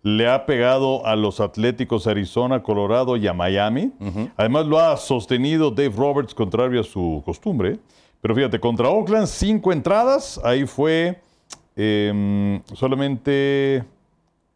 [0.02, 3.92] Le ha pegado a los Atléticos Arizona, Colorado y a Miami.
[4.36, 7.78] Además lo ha sostenido Dave Roberts, contrario a su costumbre.
[8.20, 10.40] Pero fíjate, contra Oakland, cinco entradas.
[10.44, 11.20] Ahí fue
[11.76, 13.84] em, solamente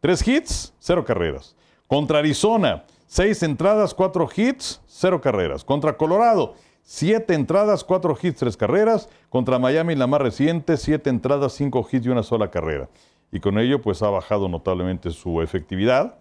[0.03, 1.55] Tres hits, cero carreras.
[1.87, 5.63] Contra Arizona, seis entradas, cuatro hits, cero carreras.
[5.63, 9.07] Contra Colorado, siete entradas, cuatro hits, tres carreras.
[9.29, 12.89] Contra Miami, la más reciente, siete entradas, cinco hits y una sola carrera.
[13.31, 16.17] Y con ello, pues ha bajado notablemente su efectividad,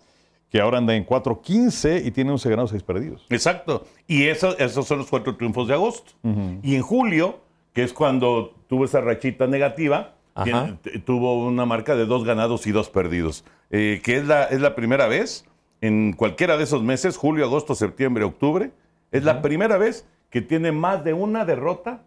[0.53, 3.27] que ahora anda en 4.15 y tiene 11 ganados, 6 perdidos.
[3.31, 3.87] Exacto.
[4.07, 6.13] Y eso- esos son los cuatro triunfos de agosto.
[6.63, 7.41] Y en julio,
[7.73, 12.71] que es cuando tuvo esa rachita negativa, tiene- tuvo una marca de dos ganados y
[12.73, 15.47] dos perdidos, eh, que es la, es la primera vez
[15.81, 18.71] en cualquiera de esos meses, julio, agosto, septiembre, octubre,
[19.11, 22.03] es la primera vez que tiene más de una derrota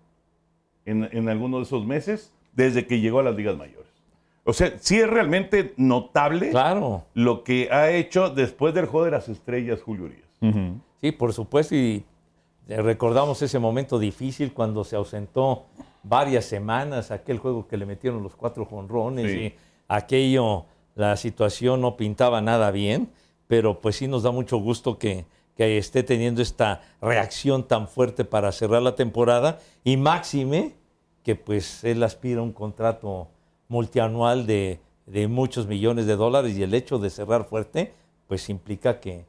[0.85, 3.84] en, en alguno de esos meses desde que llegó a las ligas mayores.
[4.47, 7.03] O sea, sí es realmente notable Claro.
[7.15, 10.71] lo que ha hecho después del juego de las estrellas Julio Urias.
[11.01, 12.05] Sí, por supuesto, y
[12.67, 15.65] recordamos ese momento difícil cuando se ausentó
[16.03, 19.37] varias semanas, aquel juego que le metieron los cuatro jonrones Sí.
[19.39, 19.53] y
[19.87, 23.09] aquello, la situación no pintaba nada bien,
[23.47, 25.25] pero pues sí nos da mucho gusto que,
[25.57, 30.73] que esté teniendo esta reacción tan fuerte para cerrar la temporada y máxime
[31.23, 33.27] que pues él aspira a un contrato
[33.75, 37.91] multianual de, de muchos millones de dólares y el hecho de cerrar fuerte
[38.27, 39.25] pues implica que,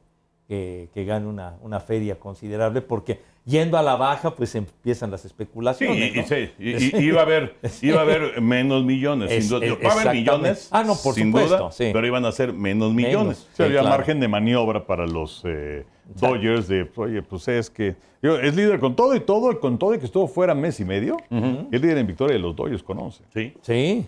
[0.47, 5.21] que, que gane una, una feria considerable porque yendo a la baja pues empiezan las
[5.21, 6.15] Sí, especulaciones.
[6.15, 6.23] y, ¿no?
[6.27, 9.65] sí, y- y iba a haber, iba a haber menos millones, Es- sin duda.
[9.65, 10.19] es- Va a haber exactamente.
[10.31, 11.89] millones, Ah, no, por sin supuesto, duda, sí.
[11.91, 13.37] pero iban a ser menos millones.
[13.39, 13.97] Sí, Sí, había claro.
[13.97, 15.85] margen de maniobra para los eh,
[16.19, 19.93] Dodgers de, oye, pues es que es líder con todo y todo, y con todo
[19.93, 22.97] y que estuvo fuera mes y medio, es líder en victoria de los Dodgers con
[22.97, 23.23] 11.
[23.33, 24.07] Sí, Sí,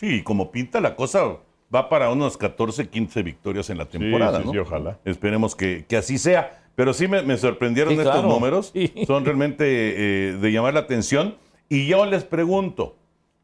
[0.00, 1.36] sí, y como pinta la cosa,
[1.72, 4.52] va para unas 14, 15 victorias en la temporada, sí, ¿no?
[4.52, 4.98] sí, ojalá.
[5.04, 6.56] Esperemos que, que así sea.
[6.74, 8.28] Pero sí me, me sorprendieron Sí, estos claro.
[8.28, 8.70] números.
[8.72, 8.90] Sí.
[9.06, 11.36] Son realmente eh, de llamar la atención.
[11.68, 12.96] Y yo les pregunto,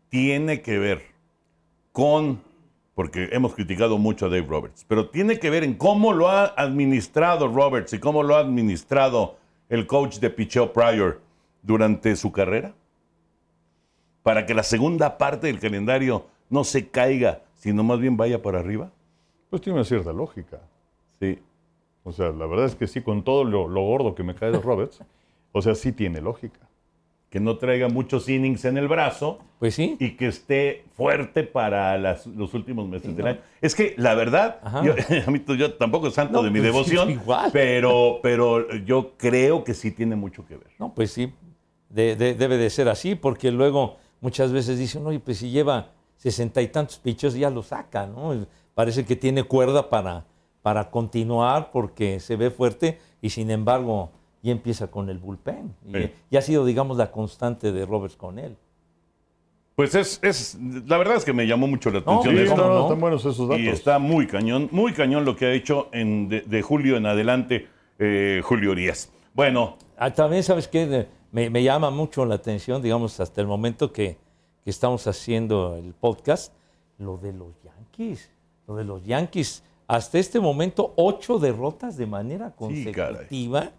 [0.09, 1.03] ¿tiene que ver
[1.93, 2.41] con,
[2.95, 6.47] porque hemos criticado mucho a Dave Roberts, pero tiene que ver en cómo lo ha
[6.57, 9.37] administrado Roberts y cómo lo ha administrado
[9.69, 11.21] el coach de Picheo Pryor
[11.63, 12.73] durante su carrera?
[14.23, 18.61] Para que la segunda parte del calendario no se caiga sino más bien vaya para
[18.61, 18.91] arriba.
[19.51, 20.61] Pues tiene una cierta lógica.
[21.21, 21.39] Sí.
[22.05, 24.53] O sea, la verdad es que sí, con todo lo, lo gordo que me cae
[24.53, 25.01] de Roberts,
[25.53, 26.61] o sea, sí tiene lógica.
[27.31, 29.97] Que no traiga muchos innings en el brazo Pues sí.
[29.99, 33.41] y que esté fuerte para las- los últimos meses del año.
[33.61, 34.93] Es que la verdad, yo,
[35.27, 37.51] a mí, yo tampoco es santo No, de mi pues, devoción, igual.
[37.53, 40.69] pero, pero yo creo que sí tiene mucho que ver.
[40.79, 41.33] No, pues sí,
[41.91, 45.91] de- de- debe de ser así, porque luego muchas veces dicen, oye, pues si lleva
[46.31, 48.47] sesenta y tantos pichos, ya lo saca, ¿no?
[48.75, 50.25] Parece que tiene cuerda para,
[50.63, 54.11] para continuar porque se ve fuerte y sin embargo
[54.43, 55.75] ya empieza con el bullpen.
[55.89, 56.11] Y, Sí.
[56.31, 58.57] y ha sido, digamos, la constante de Roberts con él.
[59.77, 62.57] Pues es, es, la verdad es que me llamó mucho la atención sí, Sí, esto.
[62.57, 62.85] no, ¿cómo no, no?
[62.87, 63.61] están buenos esos datos.
[63.61, 67.05] Y está muy cañón, muy cañón lo que ha hecho en, de, de julio en
[67.07, 69.13] adelante eh, Julio Urias.
[69.35, 71.07] Bueno, Ah, también, ¿sabes qué?
[71.33, 74.17] Me, me llama mucho la atención, digamos, hasta el momento que,
[74.67, 76.53] que estamos haciendo el podcast,
[76.99, 78.29] lo de los Yankees.
[78.67, 79.63] Lo de los Yankees.
[79.87, 83.71] Hasta este momento, ocho derrotas de manera Sí, consecutiva.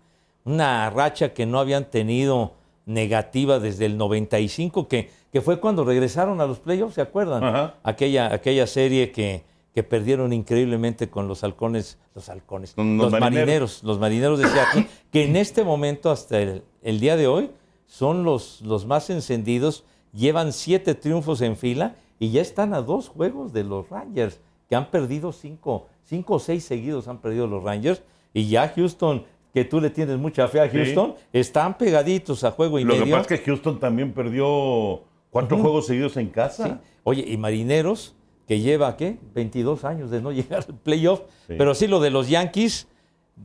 [0.46, 2.54] una racha que no habían tenido
[2.86, 7.44] negativa desde el 95, que, que fue cuando regresaron a los playoffs, ¿se acuerdan?
[7.44, 7.76] Ajá.
[7.84, 13.20] Aquella, aquella serie que, que perdieron increíblemente con los halcones, los halcones, Con los, los
[13.20, 13.36] marineros.
[13.46, 17.52] marineros, los marineros de Seattle, que en este momento, hasta el, el día de hoy,
[17.88, 19.84] son los, los más encendidos,
[20.18, 24.76] llevan siete triunfos en fila y ya están a dos juegos de los Rangers, que
[24.76, 28.02] han perdido cinco, cinco o seis seguidos han perdido los Rangers,
[28.34, 30.78] y ya Houston, que tú le tienes mucha fe a Sí.
[30.78, 33.16] Houston, están pegaditos a juego y lo que medio.
[33.18, 36.68] pasa es que Houston también perdió cuatro juegos seguidos en casa.
[36.68, 36.90] Sí.
[37.04, 38.16] Oye, y Marineros,
[38.48, 39.18] que lleva, ¿qué?
[39.36, 41.22] 22 años de no llegar al playoff.
[41.48, 41.54] Sí.
[41.58, 42.88] Pero sí, lo de los Yankees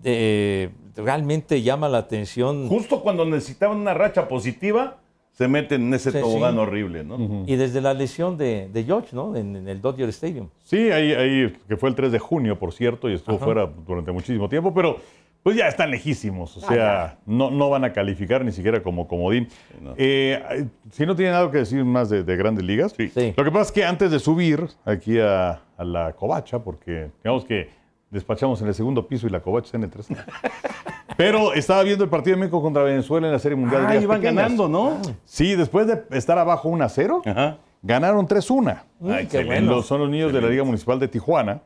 [0.05, 2.69] eh, realmente llama la atención.
[2.69, 4.99] Justo cuando necesitaban una racha positiva,
[5.33, 6.59] se meten en ese Sí, tobogán sí.
[6.61, 7.45] horrible, ¿no?
[7.47, 9.35] Y desde la lesión de, de George, ¿no?
[9.35, 10.49] En, en el Dodger Stadium.
[10.63, 13.45] Sí, ahí, ahí, que fue el 3 de junio, por cierto, y estuvo Ajá.
[13.45, 14.97] fuera durante muchísimo tiempo, pero
[15.43, 19.09] pues ya están lejísimos, o Ah, sea, no, no van a calificar ni siquiera como
[19.09, 19.49] comodín.
[19.81, 19.95] no.
[19.97, 23.09] Eh, si no tienen algo que decir más de, de grandes ligas, Sí.
[23.09, 23.35] Sí.
[23.37, 27.45] lo que pasa es que antes de subir aquí a, a la covacha, porque digamos
[27.45, 27.69] que
[28.13, 30.21] despachamos en el segundo piso y la covacha está en el tercero.
[31.17, 33.97] Pero estaba viendo el partido de México contra Venezuela en la Serie Mundial de Ah,
[33.97, 34.43] iban Pequeñas.
[34.45, 34.99] ganando, ¿no?
[35.25, 37.59] Sí, después de estar abajo 1 a 0, Ajá.
[37.83, 38.83] ganaron 3-1.
[39.01, 39.67] Mm, Ah, qué excelente.
[39.67, 39.83] bueno.
[39.83, 41.61] Son los niños de la Liga Municipal de Tijuana.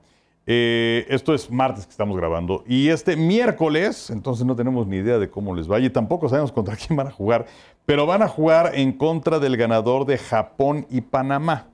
[0.48, 2.62] Eh, esto es martes que estamos grabando.
[2.68, 5.78] Y este miércoles, entonces no tenemos ni idea de cómo les va.
[5.80, 7.46] Y tampoco sabemos contra quién van a jugar.
[7.84, 11.66] Pero van a jugar en contra del ganador de Japón y Panamá.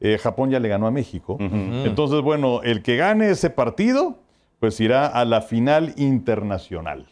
[0.00, 1.36] Eh, Japón ya le ganó a México.
[1.40, 4.18] Entonces, bueno, el que gane ese partido,
[4.60, 7.06] pues irá a la final internacional.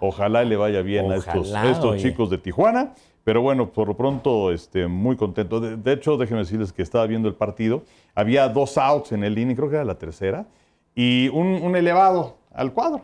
[0.00, 2.02] Ojalá le vaya bien a estos, Ojalá, a estos oye.
[2.02, 2.94] chicos de Tijuana.
[3.24, 5.58] Pero bueno, por lo pronto, este, muy contento.
[5.58, 7.82] De, de hecho, déjenme decirles que estaba viendo el partido.
[8.14, 10.46] Había dos outs en el inning, creo que era la tercera,
[10.94, 13.02] y un, un elevado al cuadro.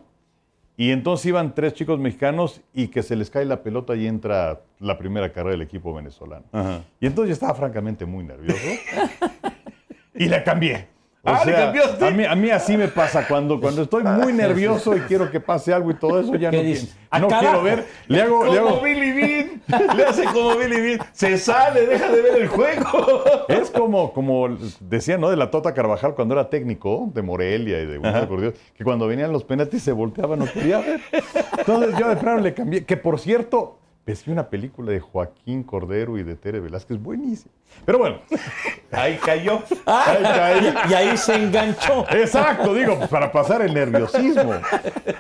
[0.76, 4.62] Y entonces iban tres chicos mexicanos y que se les cae la pelota y entra
[4.80, 6.46] la primera carrera del equipo venezolano.
[6.52, 6.82] Ajá.
[7.00, 8.58] Y entonces yo estaba francamente muy nervioso.
[10.14, 10.91] y la cambié.
[11.24, 11.68] O Ah, ¿le sea?
[12.08, 15.38] A mí, a mí así me pasa cuando, cuando estoy muy nervioso y quiero que
[15.38, 16.86] pase algo y todo eso, ya ¿Qué no, dices?
[16.88, 17.86] quiero- ¡Ah, no quiero ver.
[18.08, 19.62] Le hago, le Como hago- Billy Bean.
[19.96, 20.98] Le hace como Billy Bean.
[21.12, 23.22] Se sale, deja de ver el juego.
[23.48, 24.48] Es como, como
[24.80, 25.30] decía, ¿no?
[25.30, 29.30] De la Tota Carvajal cuando era técnico de Morelia y de Dios, que cuando venían
[29.32, 31.00] los penaltis se volteaba, no quería ver.
[31.56, 32.84] Entonces yo de plano le cambié.
[32.84, 37.52] Que por cierto, pesqué una película de Joaquín Cordero y de Tere Velázquez, buenísima.
[37.84, 38.18] Pero bueno,
[38.90, 39.62] Ahí cayó.
[39.86, 40.74] ahí caí.
[40.90, 42.04] Y ahí se enganchó.
[42.10, 44.52] Exacto, digo, para pasar el nerviosismo.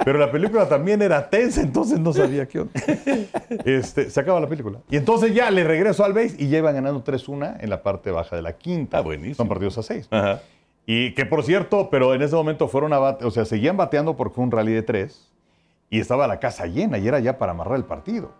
[0.04, 2.72] Pero la película también era tensa, entonces no sabía qué onda.
[3.64, 4.80] Este, se acaba la película.
[4.90, 8.10] Y entonces ya le regreso al base y ya iban ganando 3-1 en la parte
[8.10, 8.98] baja de la quinta.
[8.98, 9.36] Ah, buenísimo.
[9.36, 10.08] Son partidos a 6.
[10.10, 10.42] Ajá.
[10.84, 14.16] Y que por cierto, pero en ese momento fueron a bate, o sea, seguían bateando
[14.16, 15.30] porque fue un rally de tres
[15.88, 18.32] y estaba la casa llena y era ya para amarrar el partido.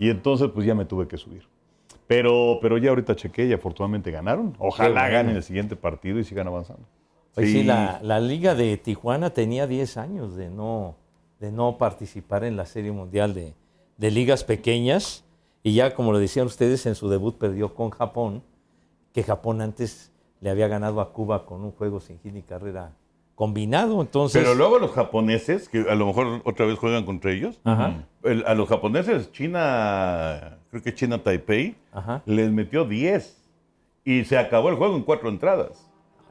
[0.00, 1.46] Y entonces pues ya me tuve que subir.
[2.08, 4.56] Pero, pero ya ahorita chequé y afortunadamente ganaron.
[4.58, 5.12] Ojalá bueno.
[5.14, 6.82] ganen el siguiente partido y sigan avanzando.
[7.34, 7.62] Pues sí, Sí.
[7.64, 10.96] la, la Liga de Tijuana tenía 10 años de no,
[11.38, 13.54] de no participar en la Serie Mundial de,
[13.96, 15.22] de ligas pequeñas.
[15.62, 18.42] Y ya, como lo decían ustedes, en su debut perdió con Japón,
[19.12, 20.10] que Japón antes
[20.40, 22.92] le había ganado a Cuba con un juego sin hit ni carrera
[23.40, 24.02] combinado.
[24.02, 28.04] Entonces, Pero luego los japoneses, que a lo mejor otra vez juegan contra ellos, Ajá.
[28.22, 32.20] el- a los japoneses, China, creo que China Taipei, Ajá.
[32.26, 33.42] les metió 10
[34.04, 35.86] y se acabó el juego en cuatro entradas.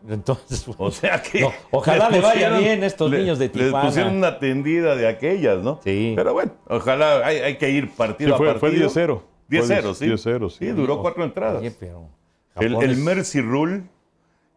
[0.07, 1.41] entonces O sea que.
[1.41, 3.77] No, ojalá les le vaya bien a estos le- niños de Tijuana.
[3.79, 5.79] Les pusieron una tendida de aquellas, ¿no?
[5.83, 6.13] Sí.
[6.15, 8.87] Pero bueno, ojalá hay, hay que ir partido Sí, fue- a fue partido.
[8.87, 9.23] 10-0.
[9.49, 10.05] 10-0, Fue sí.
[10.05, 10.57] 10-0, sí.
[10.59, 11.59] Sí, duró cuatro entradas.
[11.59, 12.07] Oye, pero
[12.55, 13.81] El, el es- Mercy Rule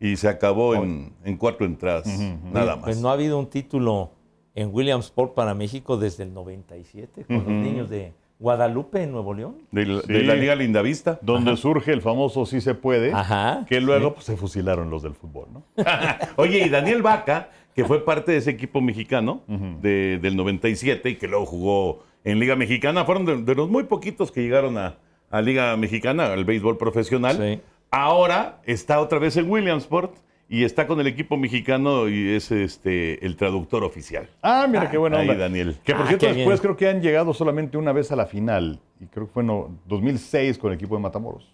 [0.02, 2.06] y se acabó en, en cuatro entradas,
[2.52, 2.84] nada más.
[2.84, 4.10] Pues no ha habido un título
[4.54, 9.58] en Williamsport para México desde el 97 con los niños de Guadalupe, en Nuevo León.
[9.70, 10.26] de, la- de Sí.
[10.26, 11.18] la Liga Lindavista.
[11.22, 15.14] Donde surge el famoso sí se puede, Ajá, que luego pues, se fusilaron los del
[15.14, 15.62] fútbol, ¿no?
[16.36, 19.42] Oye, y Daniel Vaca, que fue parte de ese equipo mexicano
[19.80, 23.84] de- del 97 y que luego jugó en Liga Mexicana, fueron de, de los muy
[23.84, 24.96] poquitos que llegaron a,
[25.30, 27.36] a Liga Mexicana, al béisbol profesional.
[27.36, 27.60] Sí.
[27.92, 30.16] Ahora está otra vez en Williamsport
[30.48, 34.28] y está con el equipo mexicano y es este el traductor oficial.
[34.42, 35.28] Ah, mira qué buena Ahí.
[35.36, 35.76] Daniel.
[35.84, 36.58] Que por Ah, cierto, después bien.
[36.58, 38.80] creo que han llegado solamente una vez a la final.
[38.98, 41.52] Y creo que fue en 2006 con el equipo de Matamoros.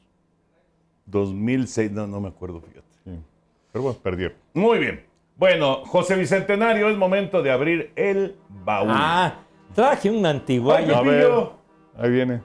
[1.07, 2.87] 2006, no, no me acuerdo, fíjate.
[3.05, 3.11] Sí.
[3.73, 4.37] Pero bueno, perdieron.
[4.55, 5.05] Muy bien.
[5.37, 8.91] Bueno, José Bicentenario, es momento de abrir el baúl.
[8.93, 9.41] Ah,
[9.75, 10.99] traje un antiguaya.
[11.97, 12.41] Ahí viene.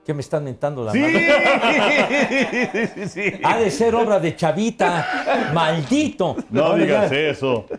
[0.00, 0.06] ¿Qué?
[0.06, 2.90] ¿Qué me están mentando la Sí, madre?
[2.94, 3.40] sí, sí.
[3.44, 5.50] Ha de ser obra de Chavita.
[5.54, 6.36] Maldito.
[6.50, 7.66] No digas ya- eso.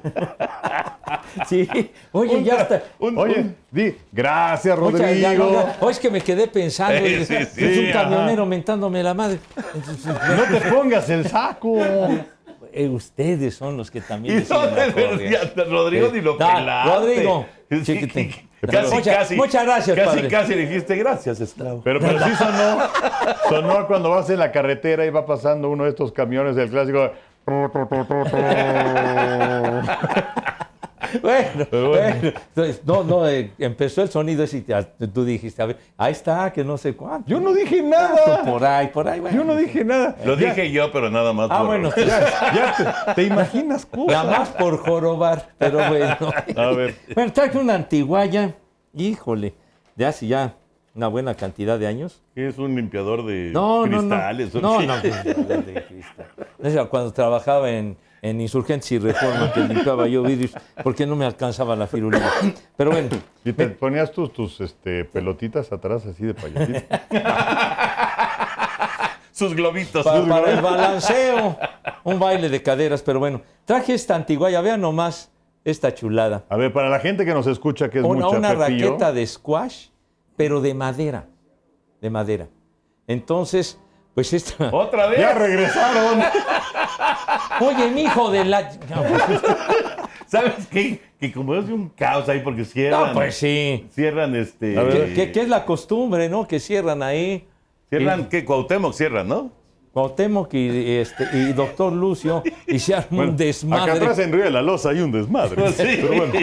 [1.48, 1.68] Sí.
[2.14, 2.84] Oye, ya está.
[3.00, 5.52] Un- Oye, un- di, gracias, Oye, ya, Rodrigo.
[5.52, 5.78] ya, ya.
[5.80, 6.98] Oh, es que me quedé pensando.
[7.06, 8.04] Sí, es, sí, sí, es un ajá.
[8.04, 9.40] camionero mentándome la madre.
[10.08, 11.78] No te pongas el saco.
[12.74, 16.90] eh, ustedes son los que también Y no, la de Rodrigo ni lo pelaste.
[16.96, 17.46] Rodrigo,
[17.84, 18.32] chiquitín.
[18.70, 19.36] Casi, Mucha- casi.
[19.36, 20.28] muchas gracias, Casi, padre.
[20.28, 21.82] casi dijiste gracias, esclavo.
[21.84, 22.78] Pero, pero sí sonó,
[23.50, 27.12] sonó cuando vas en la carretera y va pasando uno de estos camiones del clásico.
[31.22, 32.16] Bueno, Pero bueno.
[32.22, 32.40] bueno.
[32.50, 36.12] Entonces, no, no, eh, empezó el sonido ese y te- tú dijiste, a ver, ahí
[36.12, 37.30] está, que no sé cuánto.
[37.30, 38.44] Yo no dije nada.
[38.44, 39.38] Por ahí, por ahí, bueno.
[39.38, 40.16] Yo no dije nada.
[40.26, 41.48] Lo Ya- dije yo, pero nada más.
[41.52, 44.26] Ah, por- bueno, Ya te, te imaginas nada cosas.
[44.40, 46.18] más por jorobar, pero bueno.
[46.56, 46.96] A ver.
[47.16, 48.56] Bueno, traje una antiguaya,
[48.94, 49.54] híjole,
[49.96, 50.56] de hace ya
[50.94, 52.22] una buena cantidad de años.
[52.36, 54.10] ¿Qué es un limpiador de No, no, no.
[54.10, 54.56] cristales?
[54.56, 54.88] ¿o No, qué?
[54.88, 56.90] no, no, de cristal.
[56.90, 60.52] Cuando trabajaba en, en Insurgentes y Reforma, que limpiaba yo vidrios,
[60.84, 62.30] porque no me alcanzaba la firulina.
[62.78, 63.10] Pero bueno,
[63.44, 66.82] Y te ponías tus, tus este, pelotitas atrás así de payasito.
[69.32, 70.04] Sus globitos.
[70.06, 71.58] para, sus para el balanceo,
[72.04, 75.32] un baile de caderas, pero bueno, traje esta antiguaya, vean nomás
[75.64, 76.44] esta chulada.
[76.50, 79.12] A ver, para la gente que nos escucha, que es Una, mucha una Pepillo, raqueta
[79.14, 79.88] de squash,
[80.36, 81.26] pero de madera,
[82.02, 82.50] de madera.
[83.08, 83.80] Entonces,
[84.14, 84.70] pues esta...
[84.74, 85.20] Otra vez.
[85.20, 86.22] Ya regresaron.
[87.62, 88.70] Oye, mi hijo de la...
[90.28, 91.02] ¿Sabes qué?
[91.20, 93.08] Que como es un caos ahí porque cierran.
[93.10, 93.86] No, pues sí.
[93.94, 94.74] Cierran este.
[94.76, 96.48] ¿Qué, qué- qué es la costumbre, no?
[96.48, 97.46] Que cierran ahí.
[97.90, 98.46] Cierran, Y- ¿qué?
[98.46, 99.52] Cuauhtémoc cierran, ¿no?
[99.92, 103.84] Cuauhtémoc y, este, y doctor Lucio y se arma Bueno, un desmadre.
[103.92, 105.70] Acá atrás en Río de la Loza hay un desmadre.
[105.74, 105.84] Sí.
[106.02, 106.34] Pero bueno,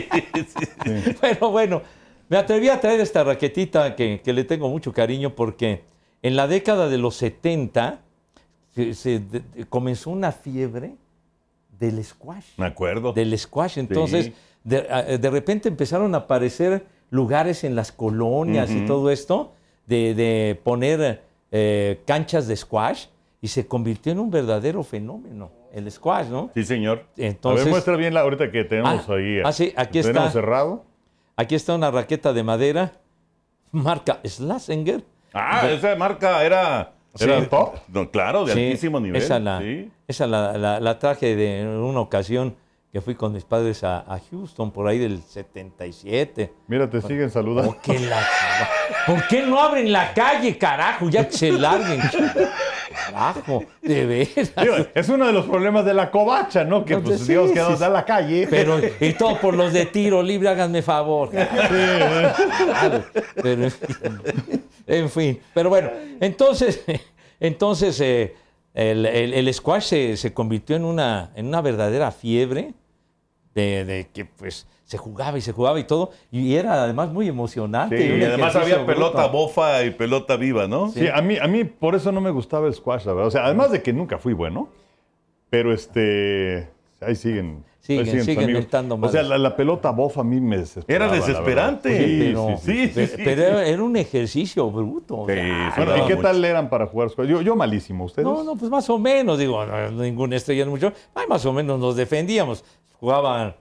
[0.84, 1.16] Sí.
[1.18, 1.82] Pero bueno,
[2.28, 5.82] me atreví a traer esta raquetita que, que le tengo mucho cariño porque
[6.22, 8.00] en la década de los 70
[8.74, 10.94] se, se de- de- comenzó una fiebre
[11.78, 12.44] del squash.
[12.56, 13.12] Me acuerdo.
[13.12, 13.78] Del squash.
[13.78, 14.34] Entonces, Sí.
[14.64, 19.52] de, a- de repente empezaron a aparecer lugares en las colonias y todo esto
[19.86, 23.06] de, de poner eh, canchas de squash
[23.40, 26.50] y se convirtió en un verdadero fenómeno, el squash, ¿no?
[26.54, 27.06] Sí, señor.
[27.16, 29.40] a Entonces, ver, muestra bien la ahorita que tenemos Ah, ahí.
[29.44, 30.30] ah, sí, aquí está.
[30.30, 30.84] cerrado.
[31.36, 32.92] aquí está una raqueta de madera,
[33.70, 35.04] marca Schlesinger.
[35.34, 36.92] Ah, esa marca era.
[37.18, 37.46] ¿Era Sí.
[37.48, 37.74] top?
[37.88, 39.20] No, claro, de Sí, altísimo nivel.
[39.20, 39.90] Esa la, sí.
[40.06, 42.54] esa la, la- la traje de una ocasión
[42.92, 46.52] que fui con mis padres a, a Houston, por ahí del 77.
[46.68, 47.72] Mira, te siguen saludando.
[47.72, 48.26] ¿Por qué, la-
[49.06, 51.08] ¿Por qué no abren la calle, carajo?
[51.10, 52.00] Ya que se larguen.
[53.10, 54.52] Carajo, de veras.
[54.60, 56.84] Digo, es uno de los problemas de la covacha, ¿no?
[56.84, 58.46] Que pues sí, Dios que sí, da la calle.
[58.50, 61.30] Pero, y todo por los de tiro libre, háganme favor.
[61.30, 63.04] Claro,
[63.42, 66.82] pero, en fin, en fin, pero bueno, entonces,
[67.40, 68.34] entonces eh,
[68.74, 72.74] el, el- el squash se, se convirtió en una, en una verdadera fiebre
[73.62, 77.28] de, de que pues se jugaba y se jugaba y todo, y era además muy
[77.28, 77.98] emocionante.
[77.98, 79.32] Sí, y además había pelota bruto.
[79.32, 80.90] bofa y pelota viva, ¿no?
[80.90, 83.28] Sí, a mí, a mí por eso no me gustaba el squash, la verdad.
[83.28, 84.68] O sea, además de que nunca fui bueno,
[85.50, 86.68] pero este.
[87.00, 87.64] Ahí siguen.
[87.80, 88.62] Siguen, siguen amigos.
[88.62, 91.06] mentando O sea, la, la pelota bofa a mí me desesperaba.
[91.06, 92.06] Era desesperante.
[92.06, 92.92] Sí, pero, sí, sí.
[92.94, 93.22] pero- sí.
[93.24, 95.20] pero era, un ejercicio bruto.
[95.20, 96.28] o Sí, sea, sí, Bueno, ¿y qué mucho.
[96.28, 97.28] tal eran para jugar squash?
[97.28, 98.26] Yo, yo malísimo, ¿ustedes?
[98.26, 100.92] No, no, pues más o menos, digo, no, ninguna estrella mucho.
[101.14, 102.64] Ay, más o menos nos defendíamos.
[103.00, 103.54] Jugaban,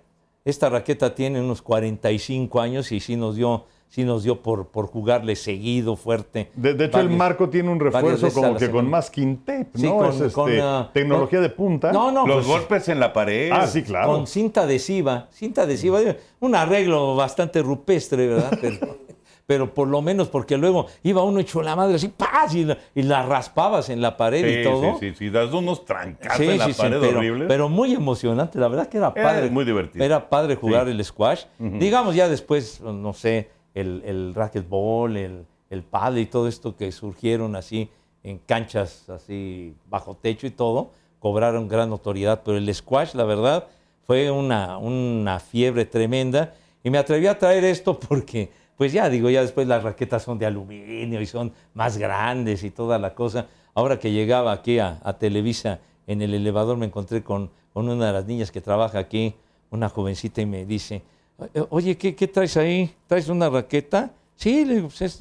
[0.46, 4.88] esta raqueta tiene unos 45 años y sí nos dio, sí nos dio por, por
[4.88, 6.50] jugarle seguido, fuerte.
[6.56, 8.90] De, de hecho, el marco tiene un refuerzo como que con semana.
[8.90, 9.80] masking tape, ¿no?
[9.80, 10.52] Sí, con- es este, con,
[10.94, 11.92] tecnología con- de punta.
[11.92, 13.52] No, no, Los pues, golpes en la pared.
[13.54, 14.08] Ah, sí, claro.
[14.14, 16.00] con cinta adhesiva, cinta adhesiva,
[16.40, 18.58] un arreglo bastante rupestre, ¿verdad?
[18.62, 18.98] Pero,
[19.48, 22.54] pero por lo menos porque luego iba uno hecho la madre así, ¡paz!
[22.54, 25.00] Y la, y la raspabas en la pared y todo.
[25.00, 27.48] sí, sí, sí, das unos trancazos Sí, en la sí, pared pero, horribles.
[27.48, 29.50] pero muy emocionante, la verdad que era Era padre.
[29.50, 30.04] muy divertido.
[30.04, 31.46] Era padre jugar el squash.
[31.58, 36.92] Digamos ya después, no sé, el, el racquetball, el, el paddle y todo esto que
[36.92, 37.90] surgieron así
[38.24, 43.66] en canchas así bajo techo y todo, cobraron gran notoriedad, pero el squash, la verdad,
[44.06, 49.30] fue una, una fiebre tremenda y me atreví a traer esto porque, pues ya digo,
[49.30, 53.48] ya después las raquetas son de aluminio y son más grandes y toda la cosa.
[53.74, 58.14] Ahora que llegaba aquí a, Televisa, en el elevador me encontré con, con una de
[58.14, 59.36] las niñas que trabaja aquí,
[59.72, 61.02] una jovencita, y me dice,
[61.38, 62.94] "O- oye, ¿qué, traes ahí?
[63.08, 64.12] ¿Traes una raqueta?
[64.36, 65.20] Sí, le digo, pues es,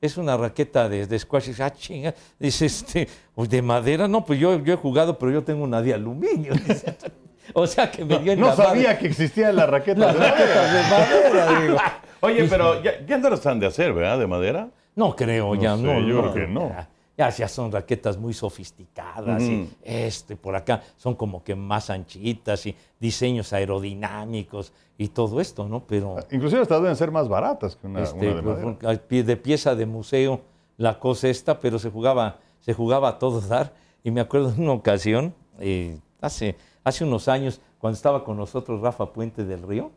[0.00, 1.46] es una raqueta de, de squash.
[1.48, 2.14] Dice, ah, chinga.
[2.38, 4.06] Dice, este, "Pues, ¿de madera?
[4.08, 6.52] No, pues yo, yo he jugado, pero yo tengo una de aluminio.
[7.54, 10.14] O sea que me dio en No la madre sabía que existían las raquetas.
[10.14, 10.36] las de madera.
[10.36, 11.78] raquetas de madera, digo.
[12.20, 14.18] Oye, pero ya, ya no las han de hacer, ¿verdad?
[14.18, 14.68] De madera.
[14.94, 16.00] No creo, ya sé, no.
[16.00, 16.68] yo no, creo que no.
[16.68, 21.90] Ya, ya, ya son raquetas muy sofisticadas y este por acá son como que más
[21.90, 25.84] anchitas y diseños aerodinámicos y todo esto, ¿no?
[25.86, 28.76] Pero Inclusive hasta deben ser más baratas que una, este, una de madera.
[28.84, 30.42] al pie de pieza de museo
[30.76, 33.72] la cosa esta, pero se jugaba, se jugaba a todo dar.
[34.02, 38.80] Y me acuerdo de una ocasión, eh, hace, hace unos años, cuando estaba con nosotros
[38.80, 39.90] Rafa Puente del Río,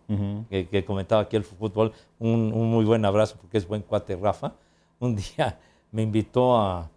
[0.50, 4.16] que, que comentaba aquí el fútbol, un, un muy buen abrazo porque es buen cuate
[4.16, 4.54] Rafa.
[5.00, 5.60] Un día
[5.92, 6.90] me invitó a,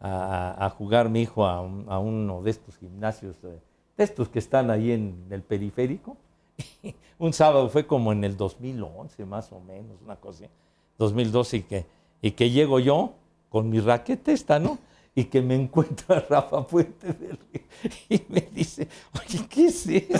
[0.00, 3.58] a- a jugar mi hijo a, un- a uno de estos gimnasios, eh,
[3.96, 6.16] de estos que están ahí en el periférico.
[7.18, 10.52] un sábado, fue como en el 2011 más o menos, una cosa así,
[10.98, 11.86] 2012, y que,
[12.22, 13.12] y que llego yo
[13.48, 14.78] con mi raqueta esta, ¿no?
[15.14, 17.14] Y que me encuentra Rafa Puente
[18.08, 20.18] y me dice, oye, ¿qué es esto?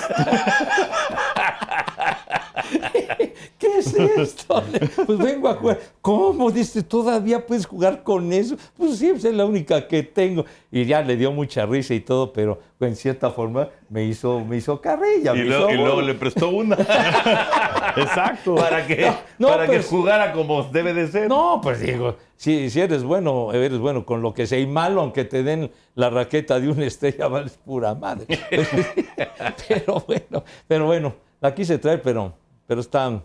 [3.59, 4.62] ¿Qué es esto?
[5.06, 5.78] Pues vengo a jugar.
[6.00, 6.50] ¿Cómo?
[6.50, 8.56] Dice, ¿todavía puedes jugar con eso?
[8.76, 10.44] Pues sí, pues es la única que tengo.
[10.70, 14.56] Y ya le dio mucha risa y todo, pero en cierta forma me hizo, me
[14.59, 15.34] hizo carrilla.
[15.34, 16.06] Y, me luego, hizo y luego gol.
[16.06, 16.76] le prestó una
[17.96, 18.54] Exacto.
[18.54, 21.28] para que, no, para que pero- jugara como debe de ser.
[21.28, 24.59] No, pues digo, si, si eres bueno, eres bueno con lo que sea.
[24.59, 28.26] Y malo, aunque te den la raqueta de una estrella, vales pura madre.
[29.68, 32.34] pero bueno, pero bueno, la quise traer, pero,
[32.68, 33.22] pero está.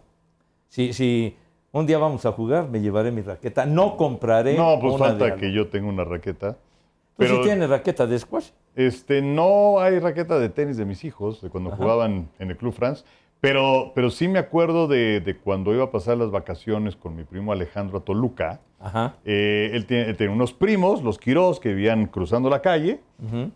[0.70, 1.36] Si, si
[1.74, 3.66] un día vamos a jugar, me llevaré mi raqueta.
[3.66, 4.58] No compraré.
[4.58, 6.54] No, pues una falta de que yo tenga una raqueta.
[6.54, 8.50] ¿Tú sí Pero tienes raqueta de squash?
[8.76, 12.74] este, no hay raqueta de tenis de mis hijos, de cuando jugaban en el Club
[12.74, 13.04] France.
[13.40, 17.26] Pero, pero sí me acuerdo de, de cuando iba a pasar las vacaciones con mi
[17.26, 18.62] primo Alejandro a Toluca.
[18.80, 19.16] Ajá.
[19.26, 23.02] Eh, él, tiene, él tiene unos primos, los Quirós, que vivían cruzando la calle,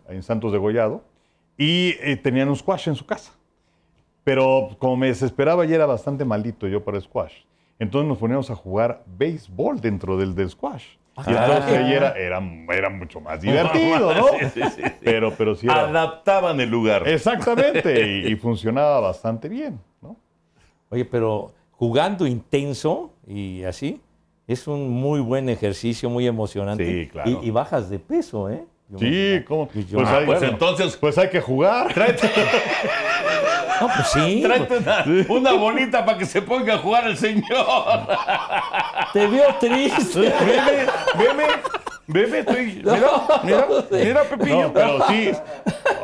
[0.06, 1.02] ahí en Santos de Gollado,
[1.56, 3.32] y eh, tenían un squash en su casa.
[4.28, 7.32] Pero como me desesperaba y era bastante maldito yo para squash,
[7.78, 10.84] entonces nos poníamos a jugar béisbol dentro del, del squash.
[10.84, 11.84] y Ah, entonces caray.
[11.86, 12.42] ahí era, era,
[12.74, 14.26] era mucho más divertido, ¿no?
[14.38, 14.92] Sí, sí, sí, sí.
[15.02, 15.88] Pero, pero sí era...
[15.88, 17.08] Adaptaban el lugar.
[17.08, 20.14] Exactamente, y, y funcionaba bastante bien, ¿no?
[20.90, 23.98] Oye, pero jugando intenso y así,
[24.46, 26.84] es un muy buen ejercicio, muy emocionante.
[27.04, 27.30] Sí, claro.
[27.30, 28.66] Y, y bajas de peso, ¿eh?
[28.90, 29.68] Yo Sí, ¿cómo?
[29.74, 31.92] Yo Pues hay, Pues entonces, pues hay que jugar.
[31.92, 32.28] tráete,
[33.80, 34.42] No, pues sí.
[34.46, 37.44] tráete una, una bolita para que se ponga a jugar el señor.
[39.12, 40.20] Te veo triste.
[40.20, 40.86] Veme,
[41.18, 41.44] veme,
[42.06, 42.66] veme, estoy.
[42.84, 42.98] Mira,
[43.44, 44.62] mira, mira, Pepillo.
[44.62, 45.30] No, pero sí.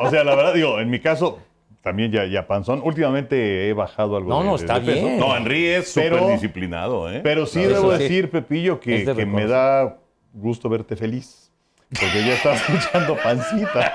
[0.01, 1.39] O sea, la verdad, digo, en mi caso,
[1.83, 2.81] también ya, ya panzón.
[2.85, 5.07] Últimamente he bajado algo No, de- no, de- está de peso.
[5.07, 5.19] bien.
[5.21, 7.21] No, Henry es súper disciplinado, ¿eh?
[7.23, 7.99] Pero sí debo sí.
[8.03, 9.97] decir, Pepillo, que, de que me da
[10.35, 11.44] gusto verte feliz.
[11.99, 13.93] Porque ya estás echando pancita.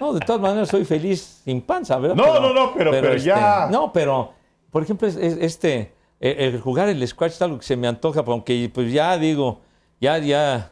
[0.00, 2.16] No, de todas maneras soy feliz sin panza, ¿verdad?
[2.16, 3.68] No, no, no, pero- pero ya.
[3.70, 4.32] No, pero,
[4.70, 7.86] por ejemplo, es- es- este, el, el jugar el squash es algo que se me
[7.88, 9.60] antoja, aunque pues ya digo,
[10.00, 10.70] ya, ya,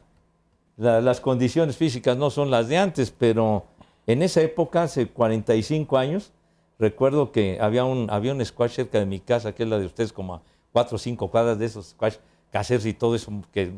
[0.77, 3.67] la- las condiciones físicas no son las de antes, pero
[4.07, 6.33] en esa época, hace 45 años,
[6.79, 9.87] recuerdo que había un, había un squash cerca de mi casa, que es la de
[9.87, 12.15] ustedes, como a 4 o 5 cuadras de esos squash
[12.51, 13.73] caseros y todo eso, que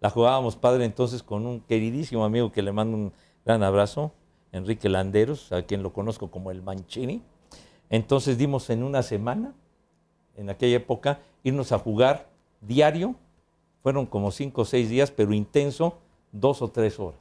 [0.00, 3.12] la jugábamos padre entonces con un queridísimo amigo que le mando un
[3.44, 4.12] gran abrazo,
[4.52, 7.22] Enrique Landeros, a quien lo conozco como el Mancini.
[7.90, 9.54] Entonces dimos en una semana,
[10.36, 12.28] en aquella época, irnos a jugar
[12.60, 13.14] diario.
[13.82, 15.98] Fueron como cinco o seis días, pero intenso,
[16.32, 17.20] dos o tres horas.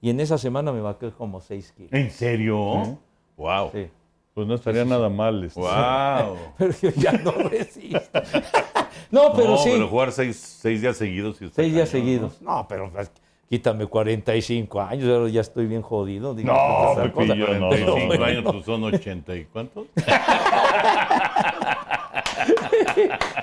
[0.00, 1.92] Y en esa semana me bajé como seis kilos.
[1.92, 2.98] ¿En serio?
[3.36, 3.70] Wow.
[3.72, 3.90] Sí.
[4.34, 5.44] Pues no estaría nada mal.
[5.44, 5.60] este.
[5.60, 6.36] Wow.
[6.58, 8.20] Pero yo ya no resisto.
[9.10, 9.70] No, pero no, sí.
[9.72, 11.36] pero jugar seis, seis días seguidos.
[11.38, 12.42] Seis días cañón, seguidos.
[12.42, 12.90] No, pero
[13.48, 16.34] quítame 45 años, ahora ya estoy bien jodido.
[16.34, 16.94] digo, No.
[17.02, 17.60] Pepillo, ¿no?
[17.60, 18.24] no, 45 no.
[18.24, 19.86] años, pues son 80 y cuántos.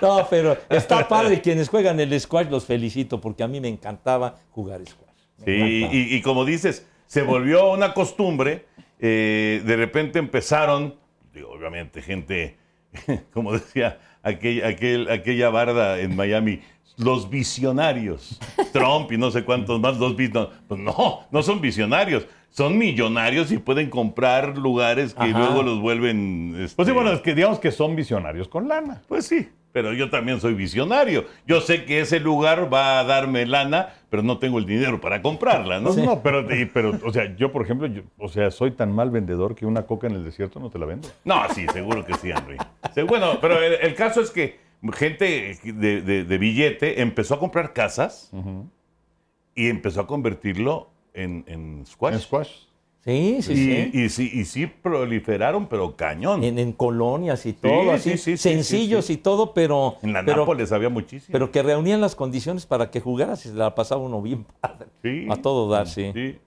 [0.01, 1.41] No, pero está padre.
[1.41, 5.09] Quienes juegan el squash los felicito porque a mí me encantaba jugar squash.
[5.45, 8.65] Sí, y, y como dices, se volvió una costumbre.
[8.99, 10.95] eh, de repente empezaron,
[11.33, 12.57] digo, obviamente, gente,
[13.33, 16.61] como decía aquel, aquel- aquella barda en Miami,
[16.97, 18.39] los visionarios.
[18.73, 22.25] Trump y no sé cuántos más, los vi- no, Pues no, no son visionarios.
[22.49, 25.39] Son millonarios y pueden comprar lugares que Ajá.
[25.39, 26.51] luego los vuelven.
[26.53, 29.01] Pues sí, este, bueno, es que digamos que son visionarios con lana.
[29.07, 31.25] Pues sí, pero yo también soy visionario.
[31.47, 35.21] Yo sé que ese lugar va a darme lana, pero no tengo el dinero para
[35.21, 35.93] comprarla, ¿no?
[35.93, 39.09] No, no, pero, pero, o sea, yo, por ejemplo, yo- o sea, soy tan mal
[39.11, 41.07] vendedor que una coca en el desierto no te la vendo.
[41.23, 42.57] No, sí, seguro que sí, Henry.
[42.93, 44.59] Sí, bueno, pero el, el caso es que
[44.93, 48.31] gente de, de- de billete empezó a comprar casas
[49.55, 52.13] y empezó a convertirlo en, en squash.
[52.13, 52.49] En squash.
[53.03, 53.91] Sí, sí, y, sí.
[53.93, 54.31] y sí.
[54.31, 56.43] y sí proliferaron, pero cañón.
[56.43, 59.19] En, en colonias y todo, así, sí, sí, sí, sencillos sí, sí.
[59.19, 61.31] y todo, pero, En la pero, Nápoles había muchísimo.
[61.33, 64.85] pero que reunían las condiciones para que jugaras y se la pasaba uno bien padre.
[65.01, 65.25] Sí.
[65.31, 66.11] A todo dar, sí.
[66.13, 66.37] Sí.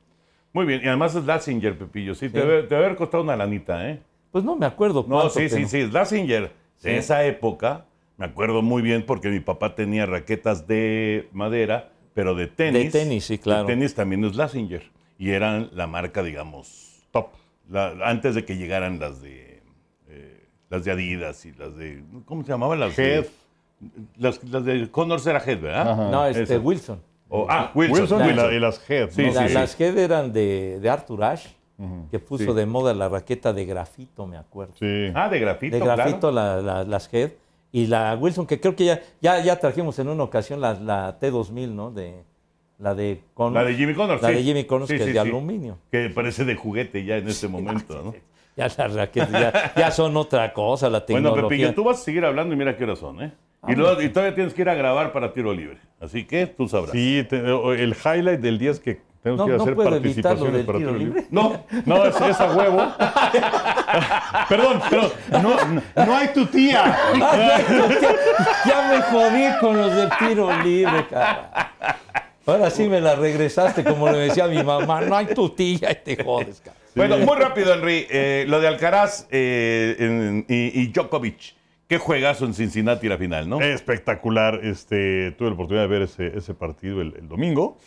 [0.53, 2.15] Muy bien, y además es Lassinger, Pepillo.
[2.15, 3.99] Sí, te debe, te debe haber costado una lanita, ¿eh?
[4.31, 6.53] Pues no me acuerdo No, cuánto, sí, sí, pero- sí, Lassinger.
[6.83, 7.87] De esa época,
[8.17, 12.93] me acuerdo muy bien porque mi papá tenía raquetas de madera, pero de tenis.
[12.93, 13.67] De tenis, sí, claro.
[13.67, 14.85] De tenis también es Lassinger.
[15.19, 17.29] Y eran la marca, digamos, Top.
[17.71, 19.63] la- antes de que llegaran las de
[20.09, 22.03] eh, las de Adidas y las de.
[22.25, 22.81] ¿Cómo se llamaban?
[22.81, 23.25] Las Head.
[23.25, 23.31] de.
[24.17, 25.91] Las, las de Connors era Head, ¿verdad?
[25.91, 26.11] Ajá.
[26.11, 26.59] No, este, Esa.
[26.59, 27.01] Wilson.
[27.29, 28.01] O- ah, Wilson.
[28.01, 28.47] Wilson, y, Wilson.
[28.51, 29.11] la- y las Head.
[29.11, 29.33] Sí, ¿no?
[29.33, 29.55] La- sí.
[29.55, 31.51] Las Head eran de, de Arthur Ashe,
[32.11, 32.53] que puso Sí.
[32.55, 34.75] de moda la raqueta de grafito, me acuerdo.
[34.79, 35.11] Sí.
[35.15, 35.77] Ah, de grafito.
[35.77, 35.97] de claro.
[36.03, 37.33] grafito la- la- las Head.
[37.73, 41.19] Y la Wilson, que creo que ya, ya, ya trajimos en una ocasión la, la
[41.19, 41.91] T2000, ¿no?
[41.91, 42.23] De,
[42.79, 43.55] la de Connors.
[43.65, 44.23] La de Jimmy Connors.
[44.23, 44.35] La sí.
[44.35, 45.19] de Jimmy Connors, Sí, que es de sí.
[45.19, 45.79] aluminio.
[45.91, 48.15] Que parece de juguete ya en este momento, ¿no?
[48.57, 51.49] Ya las raquetas ya, ya son otra cosa, la Bueno, tecnología.
[51.49, 53.33] Pepillo, tú vas a seguir hablando y mira qué horas son, ¿eh?
[53.67, 55.79] Y, luego- y todavía tienes que ir a grabar para tiro libre.
[56.01, 56.93] Así que tú sabrás.
[56.93, 59.75] Sí, te- el highlight del día es que tenemos No, que ir a no hacer
[59.77, 61.21] participaciones del para tiro tiro libre.
[61.23, 61.29] libre.
[61.31, 62.77] No, No, es, es a huevo.
[64.49, 65.11] perdón, perdón.
[65.43, 66.97] No, no, hay tu tía.
[68.67, 71.73] ya me jodí con los del tiro libre, cara.
[72.47, 75.01] Ahora sí me la regresaste, como le decía mi mamá.
[75.03, 76.77] No hay tu tía y te jodes, cara.
[76.95, 78.07] Bueno, muy rápido, Henry.
[78.11, 81.55] Eh, lo de Alcaraz eh, en- y, y Djokovic.
[81.89, 83.61] Qué juegazo en Cincinnati la final, ¿no?
[83.61, 84.61] Espectacular.
[84.63, 87.79] Este, tuve la oportunidad de ver ese, ese partido el, el domingo.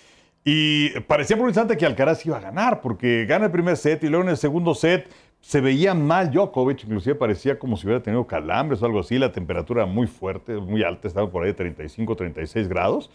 [0.44, 4.04] Y parecía por un instante que Alcaraz iba a ganar, porque gana el primer set
[4.04, 5.10] y luego en el segundo set
[5.42, 9.32] se veía mal Djokovic, inclusive parecía como si hubiera tenido calambres o algo así, la
[9.32, 13.10] temperatura muy fuerte, muy alta, estaba por ahí de 35, 36 grados.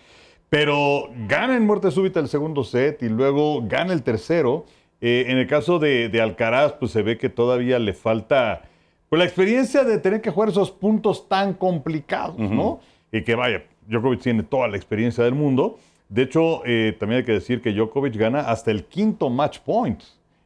[0.52, 4.66] Pero gana en muerte súbita el segundo set y luego gana el tercero.
[5.00, 8.60] Eh, en el caso de, de Alcaraz, pues se ve que todavía le falta
[9.08, 12.80] pues, la experiencia de tener que jugar esos puntos tan complicados, ¿no?
[13.10, 15.78] Y que vaya, Djokovic tiene toda la experiencia del mundo.
[16.10, 20.02] De hecho, eh, también hay que decir que Djokovic gana hasta el quinto match point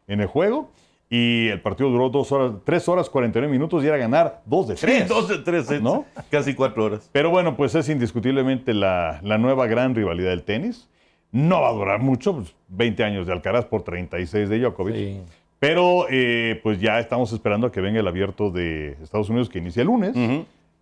[0.07, 0.71] en el juego.
[1.09, 4.77] Y el partido duró dos horas, tres horas 49 minutos y era ganar dos de
[4.77, 5.09] Sí, tres.
[5.09, 5.81] dos de tres.
[5.81, 6.05] ¿No?
[6.31, 7.09] Casi cuatro horas.
[7.13, 10.89] Pero bueno, pues es indiscutiblemente la, la nueva gran rivalidad del tenis.
[11.31, 14.95] No va a durar mucho, pues, 20 años de Alcaraz por 36 de Djokovic.
[14.97, 15.21] Sí.
[15.59, 19.59] Pero eh, pues ya estamos esperando a que venga el abierto de Estados Unidos que
[19.59, 20.15] inicia el lunes.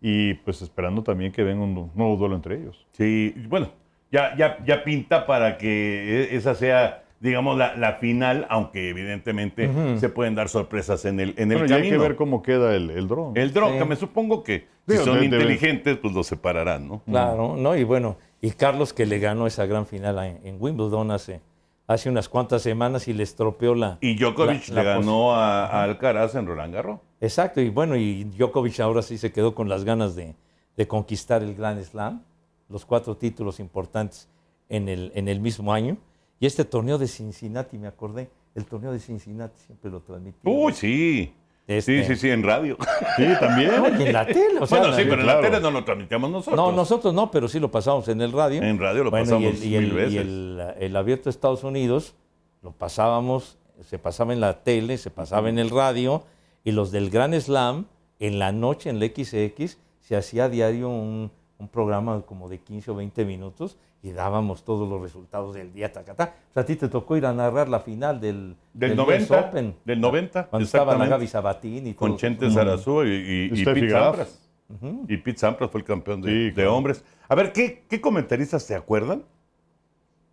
[0.01, 2.85] Y pues esperando también que venga un nuevo duelo entre ellos.
[2.93, 3.71] Sí, bueno,
[4.13, 9.71] ya, ya, ya pinta para que e- esa sea, digamos, la, la final, aunque evidentemente
[9.99, 12.77] se pueden dar sorpresas en el, en el Bueno, ya hay que ver cómo queda
[12.77, 13.35] el, el dron.
[13.35, 13.79] El dron, Sí.
[13.79, 17.01] que me supongo que si son de- de- inteligentes, pues los separarán, ¿no?
[17.07, 17.75] Claro, ¿no?
[17.77, 21.41] Y bueno, y Carlos que le ganó esa gran final en, en Wimbledon hace,
[21.87, 23.97] hace unas cuantas semanas y le estropeó la...
[24.03, 27.01] Y Djokovic la- le la ganó a, a Alcaraz en Roland Garros.
[27.23, 30.35] Exacto, y bueno, y Djokovic ahora sí se quedó con las ganas de,
[30.77, 32.23] de conquistar el Grand Slam,
[32.69, 34.29] los cuatro títulos importantes
[34.69, 35.97] en el, en el mismo año.
[36.41, 40.39] Y este torneo de Cincinnati, me acordé, el torneo de Cincinnati siempre lo transmití.
[40.49, 41.33] Uy, sí.
[41.67, 42.77] Este- Sí, sí, sí, en radio.
[43.17, 43.71] Sí, también.
[43.99, 45.41] Y en la tele, o sea, bueno, sí, pero en claro.
[45.41, 46.57] la tele no lo transmitíamos nosotros.
[46.57, 48.63] No, nosotros no, pero sí lo pasamos en el radio.
[48.63, 50.13] En radio lo Bueno, pasamos y el, y el- mil veces.
[50.13, 52.15] y el- el abierto de Estados Unidos
[52.63, 56.25] lo pasábamos, se pasaba en la tele, se pasaba en el radio,
[56.65, 57.87] y los del Gran Slam,
[58.21, 61.31] en la noche en la XX, se hacía a diario un,
[61.65, 65.91] un programa como de 15 o 20 minutos y dábamos todos los resultados del día,
[65.93, 66.35] tacatá.
[66.51, 69.41] O sea, a ti te tocó ir a narrar la final del, Del US 90,
[69.41, 69.75] Open.
[69.85, 71.11] del 90, Cuando estaba la exactamente.
[71.11, 72.09] Gaby Sabatini y todo.
[72.11, 73.11] Con Chente Zarazúa y,
[73.53, 73.91] y, y Pete.
[73.91, 74.41] Sampras.
[75.09, 76.77] Y Pete Sampras fue el campeón de, Sí, de claro.
[76.77, 77.03] hombres.
[77.29, 79.23] A ver, ¿qué, ¿qué comentaristas se acuerdan?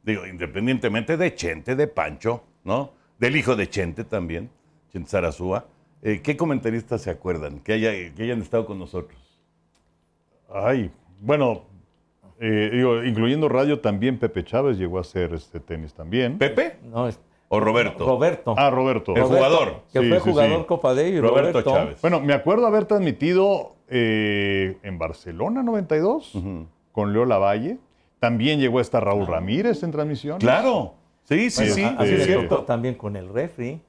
[0.03, 2.91] Digo, independientemente de Chente, de Pancho, ¿no?
[3.19, 4.49] Del hijo de Chente también,
[4.91, 5.65] Chente Zarazúa.
[6.01, 9.19] Eh, ¿Qué comentaristas se acuerdan que, haya, que hayan estado con nosotros?
[10.53, 10.91] Ay,
[11.21, 11.61] bueno,
[12.39, 16.37] eh, digo, incluyendo radio también Pepe Chávez llegó a hacer este tenis también.
[16.37, 17.19] ¿Pepe No, es-
[17.53, 18.05] o Roberto?
[18.05, 18.55] Roberto.
[18.57, 19.13] Ah, Roberto.
[19.15, 19.81] El jugador.
[19.91, 20.65] Que Sí, fue sí, jugador sí.
[20.67, 21.19] Copa Davis.
[21.21, 22.01] Roberto Roberto, Chávez.
[22.01, 26.33] Bueno, me acuerdo haber transmitido eh, en Barcelona 92
[26.93, 27.77] con Leo Lavalle.
[28.19, 30.39] También llegó a estar Raúl Ramírez en transmisión.
[30.39, 30.93] Claro.
[31.23, 32.63] Sí, sí, sí, así es cierto.
[32.63, 33.81] también con el refri.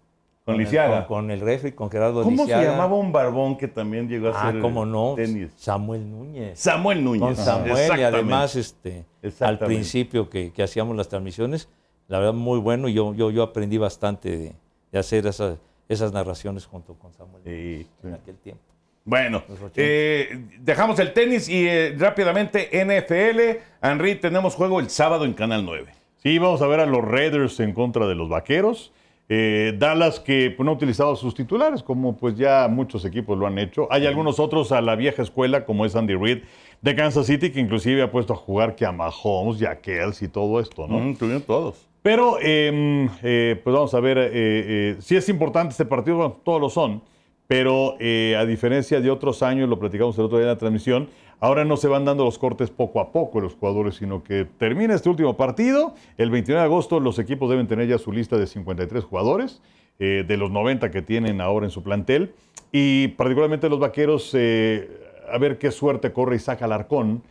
[0.45, 1.07] Con el- Lisiaga.
[1.07, 2.71] Con, con el refri, con Gerardo ¿Cómo se Lisiaga.
[2.73, 5.15] llamaba un barbón que también llegó a Ah, hacer cómo no.
[5.15, 5.51] tenis?
[5.57, 6.59] Samuel Núñez.
[6.59, 7.23] Samuel Núñez.
[7.23, 8.05] Con Samuel y Exactamente.
[8.07, 9.05] además este,
[9.41, 11.69] al principio que, que hacíamos las transmisiones,
[12.09, 14.53] la verdad muy bueno y yo, yo, yo aprendí bastante de,
[14.91, 17.87] de hacer esas, esas narraciones junto con Samuel Sí.
[18.03, 18.63] en aquel tiempo.
[19.05, 19.43] Bueno,
[19.77, 23.61] eh, dejamos el tenis y eh, rápidamente NFL.
[23.83, 25.87] Henry, tenemos juego el sábado en Canal 9.
[26.19, 28.93] Sí, vamos a ver a los Raiders en contra de los Vaqueros.
[29.29, 33.47] Eh, Dallas que pues, no ha utilizado sus titulares, como pues ya muchos equipos lo
[33.47, 33.89] han hecho.
[33.91, 36.43] Hay algunos otros a la vieja escuela, como es Andy Reid
[36.83, 40.29] de Kansas City, que inclusive ha puesto a jugar que a Mahomes y a Kelsey
[40.29, 40.99] y todo esto, ¿no?
[40.99, 41.89] Mm, tuvieron todos.
[42.03, 46.37] Pero, eh, eh, pues vamos a ver, eh, eh, si es importante este partido, bueno,
[46.45, 47.03] todos lo son,
[47.47, 51.09] pero a diferencia de otros años, lo platicamos el otro día en la transmisión,
[51.43, 54.95] ahora no se van dando los cortes poco a poco los jugadores, sino que termina
[54.95, 58.47] este último partido, el 29 de agosto los equipos deben tener ya su lista de
[58.47, 59.61] 53 jugadores,
[59.99, 62.33] eh, de los 90 que tienen ahora en su plantel,
[62.71, 64.89] y particularmente los vaqueros, eh,
[65.31, 67.25] a ver qué suerte corre Isaac Alarcón,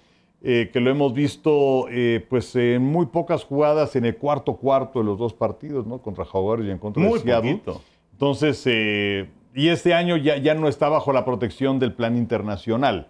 [0.43, 4.99] eh, que lo hemos visto eh, pues en muy pocas jugadas en el cuarto cuarto
[4.99, 5.99] de los dos partidos, ¿no?
[5.99, 7.51] Contra Jaguares y en contra Muy de Seattle.
[7.53, 7.81] poquito.
[8.11, 13.07] Entonces, y este año ya, ya no está bajo la protección del plan internacional.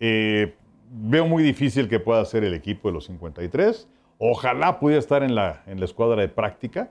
[0.00, 0.54] Eh,
[0.90, 3.88] veo muy difícil que pueda ser el equipo de los 53.
[4.18, 6.90] Ojalá pudiera estar en la, en la escuadra de práctica,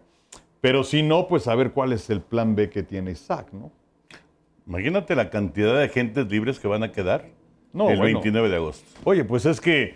[0.61, 3.71] pero si no, pues a ver cuál es el plan B que tiene Isaac, ¿no?
[4.67, 7.25] Imagínate la cantidad de agentes libres que van a quedar
[7.71, 8.15] No, el bueno.
[8.19, 8.85] 29 de agosto.
[9.03, 9.95] Oye, pues es que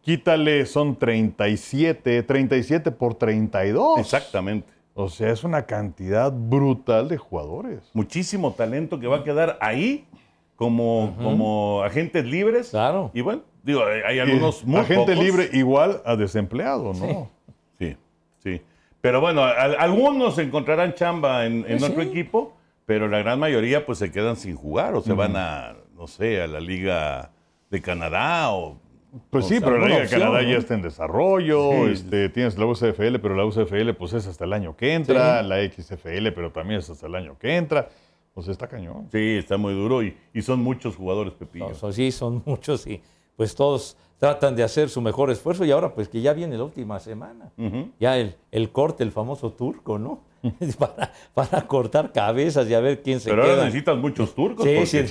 [0.00, 4.00] quítale, son 37, 37 por 32.
[4.00, 4.66] Exactamente.
[4.94, 7.90] O sea, es una cantidad brutal de jugadores.
[7.94, 10.06] Muchísimo talento que va a quedar ahí
[10.60, 12.68] como, como agentes libres.
[12.68, 13.10] Claro.
[13.14, 15.24] Y bueno, digo, hay algunos muy Agente pocos.
[15.24, 17.30] libre igual a desempleado, ¿no?
[17.78, 17.96] Sí,
[18.44, 18.60] sí.
[19.00, 22.52] Pero bueno, al- algunos encontrarán chamba en, en otro equipo,
[22.84, 26.42] pero la gran mayoría pues se quedan sin jugar o se van a, no sé,
[26.42, 27.30] a la Liga
[27.70, 28.76] de Canadá o...
[29.30, 30.48] Pues O sí, sea, pero la Liga de Canadá ¿no?
[30.50, 31.70] ya está en desarrollo.
[31.86, 31.92] Sí.
[31.92, 35.42] este, tienes la UCFL, pero la UCFL pues es hasta el año que entra.
[35.42, 37.88] La XFL, pero también es hasta el año que entra.
[38.34, 39.08] Pues está cañón.
[39.10, 41.68] Sí, está muy duro y, y son muchos jugadores, Pepillo.
[41.70, 43.00] No, son- sí, son muchos y
[43.36, 46.64] pues todos tratan de hacer su mejor esfuerzo y ahora pues que ya viene la
[46.64, 47.50] última semana.
[47.98, 50.20] Ya el, el corte, el famoso turco, ¿no?
[50.78, 53.52] para, para cortar cabezas y a ver quién se Pero queda.
[53.52, 55.04] ahora necesitas muchos turcos Sí, sí,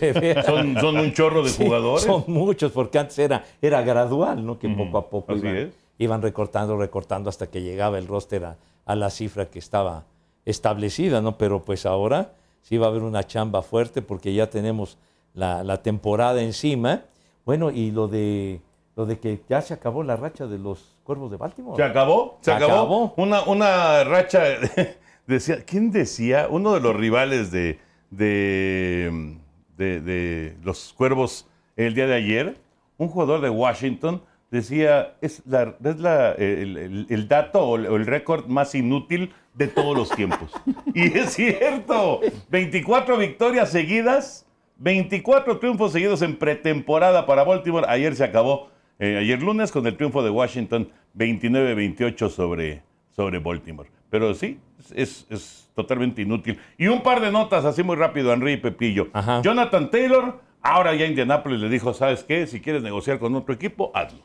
[0.46, 2.04] son, son un chorro de Sí, jugadores.
[2.04, 4.58] Son muchos, porque antes era, era gradual, ¿no?
[4.60, 8.96] Que poco a poco iban, iban recortando, recortando hasta que llegaba el roster a, a
[8.96, 10.06] la cifra que estaba
[10.46, 11.38] establecida, ¿no?
[11.38, 14.98] Pero pues ahora sí va a haber una chamba fuerte porque ya tenemos
[15.34, 17.02] la, la temporada encima.
[17.46, 18.62] Bueno, y lo de
[18.96, 21.78] lo de que ya se acabó la racha de los cuervos de Baltimore.
[21.78, 22.38] ¿Se acabó?
[22.42, 22.74] ¿Se Se acabó?
[22.74, 23.14] acabó.
[23.16, 24.44] Una, una racha.
[25.28, 26.48] decía, ¿Quién decía?
[26.50, 27.80] Uno de los rivales de,
[28.12, 29.38] de,
[29.78, 31.48] de- de los cuervos
[31.78, 32.58] el día de ayer,
[32.98, 37.86] un jugador de Washington, decía, es, la, es la- el, el- el dato o el,
[37.88, 40.52] o el récord más inútil de todos los tiempos.
[40.94, 44.46] y es cierto, 24 victorias seguidas,
[44.78, 47.86] 24 triunfos seguidos en pretemporada para Baltimore.
[47.90, 48.70] Ayer se acabó,
[49.00, 53.90] eh, ayer lunes, con el triunfo de Washington 29-28 sobre, sobre Baltimore.
[54.10, 54.60] Pero sí,
[54.96, 56.60] es, es totalmente inútil.
[56.78, 59.08] Y un par de notas así muy rápido, Henry y Pepillo.
[59.14, 59.42] Ajá.
[59.42, 62.48] Jonathan Taylor, ahora ya Indianapolis le dijo, ¿sabes qué?
[62.48, 64.20] Si quieres negociar con otro equipo, hazlo.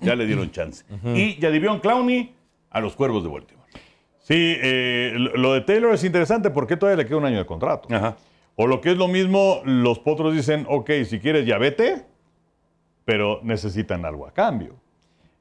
[0.00, 0.84] Ya le dieron chance.
[1.14, 2.34] Y Jadivion Clowney
[2.70, 3.57] a los Cuervos de Baltimore.
[4.28, 7.88] Sí, eh, lo de Taylor es interesante porque todavía le queda un año de contrato.
[7.90, 8.14] Ajá.
[8.56, 12.04] O lo que es lo mismo, los potros dicen, ok, si quieres ya vete,
[13.06, 14.74] pero necesitan algo a cambio.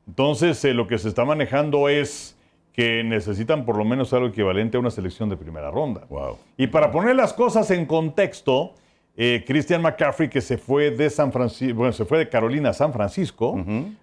[0.08, 2.38] Entonces, eh, lo que se está manejando es
[2.72, 6.06] que necesitan por lo menos algo equivalente a una selección de primera ronda.
[6.08, 6.38] Wow.
[6.56, 8.74] Y para poner las cosas en contexto,
[9.18, 12.74] eh, Christian McCaffrey, que se fue de San Francisco, bueno, se fue de Carolina a
[12.74, 13.62] San Francisco,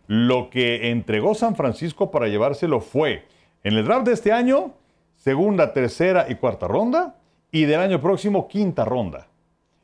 [0.08, 3.22] lo que entregó San Francisco para llevárselo fue
[3.64, 4.72] en el draft de este año,
[5.16, 7.16] segunda, tercera y cuarta ronda,
[7.50, 9.26] y del año próximo, quinta ronda.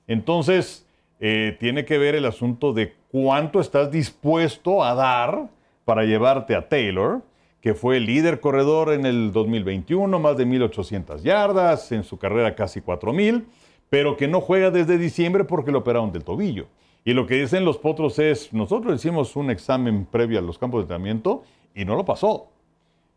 [0.06, 0.86] Entonces,
[1.18, 5.48] eh, tiene que ver el asunto de cuánto estás dispuesto a dar
[5.84, 7.22] para llevarte a Taylor,
[7.60, 12.54] que fue el líder corredor en el 2021, más de 1.800 yardas, en su carrera
[12.54, 13.44] casi 4.000,
[13.88, 16.66] pero que no juega desde diciembre porque le operaron del tobillo.
[17.04, 20.80] Y lo que dicen los potros es, nosotros hicimos un examen previo a los campos
[20.80, 21.42] de entrenamiento
[21.74, 22.48] y no lo pasó.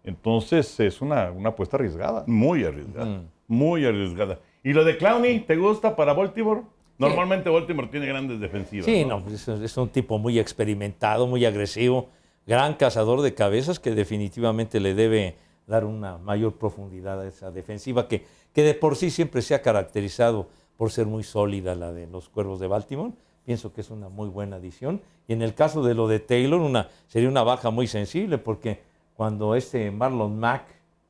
[0.04, 2.24] Entonces es una, una apuesta arriesgada.
[2.28, 3.24] Muy arriesgada.
[3.47, 4.39] Muy arriesgada.
[4.64, 6.62] ¿Y lo de Clowney, te gusta para Baltimore?
[6.97, 8.86] Normalmente Baltimore tiene grandes defensivas.
[8.86, 12.10] Sí, no, es, es un tipo muy experimentado, muy agresivo,
[12.45, 15.36] gran cazador de cabezas que definitivamente le debe
[15.68, 19.62] dar una mayor profundidad a esa defensiva que, que de por sí siempre se ha
[19.62, 23.14] caracterizado por ser muy sólida la de los Cuervos de Baltimore.
[23.45, 25.01] Pienso que es una muy buena adición.
[25.28, 28.82] Y en el caso de lo de Taylor, una, sería una baja muy sensible porque
[29.16, 30.64] cuando este Marlon Mack,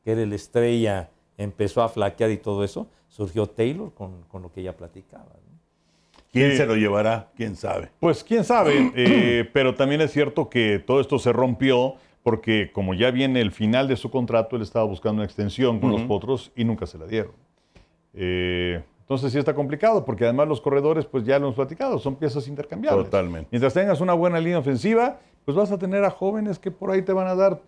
[0.04, 4.52] que era el estrella, empezó a flaquear y todo eso, surgió Taylor con, con lo
[4.52, 5.26] que ya platicaba.
[5.26, 5.60] ¿no?
[6.32, 6.58] ¿Quién Sí.
[6.58, 7.30] se lo llevará?
[7.36, 7.90] ¿Quién sabe?
[8.00, 12.94] Pues quién sabe, eh, pero también es cierto que todo esto se rompió porque como
[12.94, 16.52] ya viene el final de su contrato, él estaba buscando una extensión con los potros
[16.56, 17.34] y nunca se la dieron.
[18.14, 22.16] Eh, entonces sí está complicado porque además los corredores, pues ya lo hemos platicado, son
[22.16, 23.06] piezas intercambiables.
[23.06, 23.50] Totalmente.
[23.52, 27.02] Mientras tengas una buena línea ofensiva, pues vas a tener a jóvenes que por ahí
[27.02, 27.60] te van a dar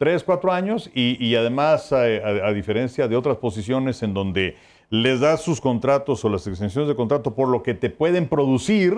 [0.00, 4.56] 3, 4 años y, además, a, a- diferencia de otras posiciones en donde
[4.88, 8.96] les das sus contratos o las extensiones de contrato por lo que te pueden producir,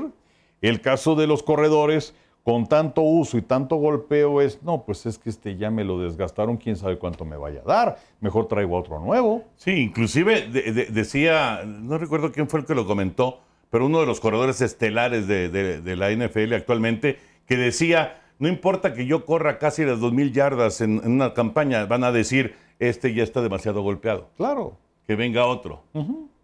[0.61, 5.19] el caso de los corredores con tanto uso y tanto golpeo es, no, pues es
[5.19, 8.77] que este ya me lo desgastaron, quién sabe cuánto me vaya a dar, mejor traigo
[8.79, 9.43] otro nuevo.
[9.57, 13.41] Sí, inclusive de- de- decía, no recuerdo quién fue el que lo comentó,
[13.71, 19.07] pero uno de los corredores estelares de la NFL actualmente, que decía, no importa que
[19.07, 23.23] yo corra casi las 2.000 yardas en, en una campaña, van a decir, este ya
[23.23, 24.77] está demasiado golpeado, Claro.
[25.07, 25.85] que venga otro.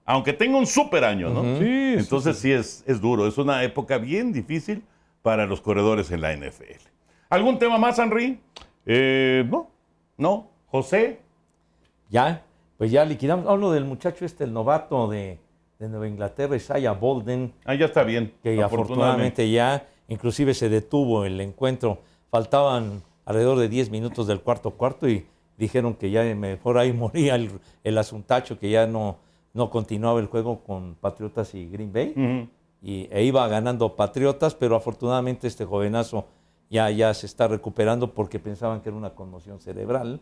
[0.04, 1.42] Aunque tenga un super año, ¿no?
[1.58, 4.84] Sí, sí, Entonces sí, es, es duro, es una época bien difícil
[5.22, 6.80] para los corredores en la NFL.
[7.30, 8.38] ¿Algún tema más, Henry?
[8.86, 9.68] Eh, no,
[10.16, 10.50] ¿No?
[10.66, 11.18] ¿José?
[12.10, 12.42] Ya,
[12.76, 13.46] pues ya liquidamos.
[13.48, 15.38] Hablo del muchacho este, el novato de,
[15.80, 18.32] de Nueva Inglaterra, Isaiah Bolden, Ah, ya está bien.
[18.42, 21.98] que afortunadamente ya inclusive se detuvo el encuentro.
[22.30, 27.36] Faltaban alrededor de 10 minutos del cuarto cuarto y dijeron que ya mejor ahí moría
[27.36, 27.50] el,
[27.84, 29.18] el asuntacho, que ya no,
[29.54, 32.48] no continuaba el juego con Patriotas y Green Bay.
[32.80, 36.26] Y, e iba ganando Patriotas, pero afortunadamente este jovenazo
[36.70, 40.20] ya, ya se está recuperando porque pensaban que era una conmoción cerebral,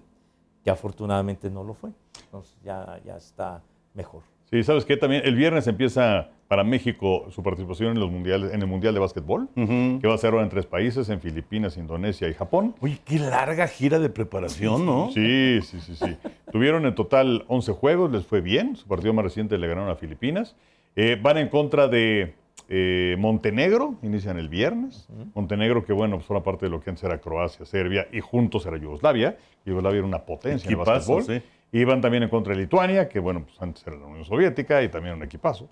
[0.64, 1.90] que afortunadamente no lo fue.
[2.24, 3.62] Entonces ya, ya está
[3.94, 4.22] mejor.
[4.50, 4.96] Sí, ¿sabes qué?
[4.96, 9.00] También el viernes empieza para México su participación en, los mundiales, en el Mundial de
[9.00, 12.74] Básquetbol, que va a ser ahora en tres países, en Filipinas, Indonesia y Japón.
[12.80, 15.10] Oye, qué larga gira de preparación, ¿no?
[15.12, 16.16] Sí, sí, sí, sí.
[16.52, 18.76] Tuvieron en total 11 juegos, les fue bien.
[18.76, 20.54] Su partido más reciente le ganaron a Filipinas.
[20.94, 22.34] Eh, van en contra de
[22.68, 25.08] eh, Montenegro, inician el viernes.
[25.34, 28.66] Montenegro, que bueno, pues forma parte de lo que antes era Croacia, Serbia y juntos
[28.66, 29.36] era Yugoslavia.
[29.64, 31.42] Yugoslavia era una potencia en el Equipazo, básquetbol.
[31.42, 31.46] sí.
[31.72, 34.82] Y van también en contra de Lituania, que bueno, pues antes era la Unión Soviética
[34.82, 35.68] y también un equipazo.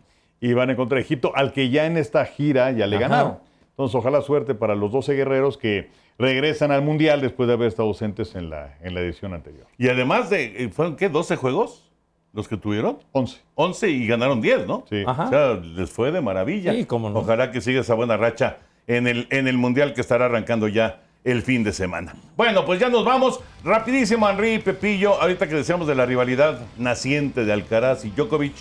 [0.46, 3.08] Y van en contra de Egipto, al que ya en esta gira ya le Ajá.
[3.08, 3.38] ganaron.
[3.70, 5.88] Entonces, ojalá suerte para los 12 guerreros que
[6.18, 9.66] regresan al Mundial después de haber estado ausentes en la, en la edición anterior.
[9.78, 11.10] Y además de, eh, ¿fueron qué?
[11.10, 11.90] ¿12 juegos
[12.34, 12.98] los que tuvieron?
[13.12, 13.40] 11.
[13.54, 14.84] 11 y ganaron 10, ¿no?
[14.90, 15.02] Sí.
[15.06, 15.24] Ajá.
[15.24, 16.74] O sea, les fue de maravilla.
[16.74, 17.20] Sí, cómo no.
[17.20, 21.00] Ojalá que siga esa buena racha en el, en el Mundial que estará arrancando ya
[21.24, 22.14] el fin de semana.
[22.36, 23.40] Bueno, pues ya nos vamos.
[23.64, 25.14] Rapidísimo, Henry, Pepillo.
[25.22, 28.52] Ahorita que decíamos de la rivalidad naciente de Alcaraz y Djokovic,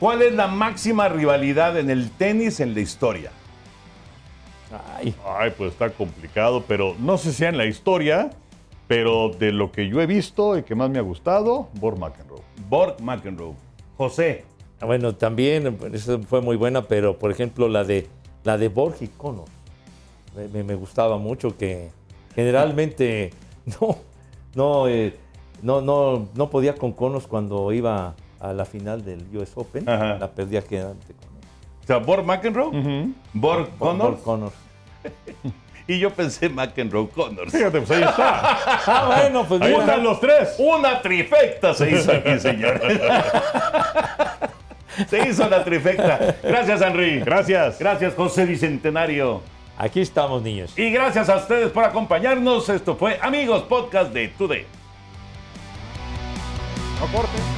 [0.00, 3.30] ¿cuál es la máxima rivalidad en el tenis en la historia?
[4.96, 8.30] Ay, Ay, pues está complicado, pero no sé si sea en la historia,
[8.86, 12.42] pero de lo que yo he visto y que más me ha gustado, Borg McEnroe.
[12.68, 13.54] Borg McEnroe.
[13.96, 14.44] José.
[14.80, 18.06] bueno, también pues, esa fue muy buena, pero por ejemplo la de
[18.44, 19.46] la de Borg y Connor.
[20.36, 21.90] Me, me- me gustaba mucho que
[22.34, 23.30] generalmente
[23.80, 23.96] no,
[24.54, 25.16] no, eh,
[25.62, 29.88] no, no, no podía con Connors cuando iba a la final del US Open.
[29.88, 30.18] Ajá.
[30.18, 31.44] La perdía quedante con él.
[31.82, 32.70] O sea, Borg McEnroe,
[33.32, 34.10] Borg Connors.
[34.10, 34.54] Borg Connors.
[35.90, 37.50] Y yo pensé McEnroe Connors.
[37.50, 38.40] Fíjate, pues ahí está.
[38.86, 39.84] Ah, bueno, pues Ahí mira.
[39.84, 40.54] están los tres.
[40.58, 42.78] Una trifecta se hizo aquí, señor.
[45.08, 46.36] se hizo la trifecta.
[46.42, 47.20] Gracias, Henry.
[47.20, 47.78] Gracias.
[47.78, 49.40] Gracias, José Bicentenario.
[49.78, 50.78] Aquí estamos, niños.
[50.78, 52.68] Y gracias a ustedes por acompañarnos.
[52.68, 54.66] Esto fue Amigos Podcast de Today.
[57.00, 57.57] No corte.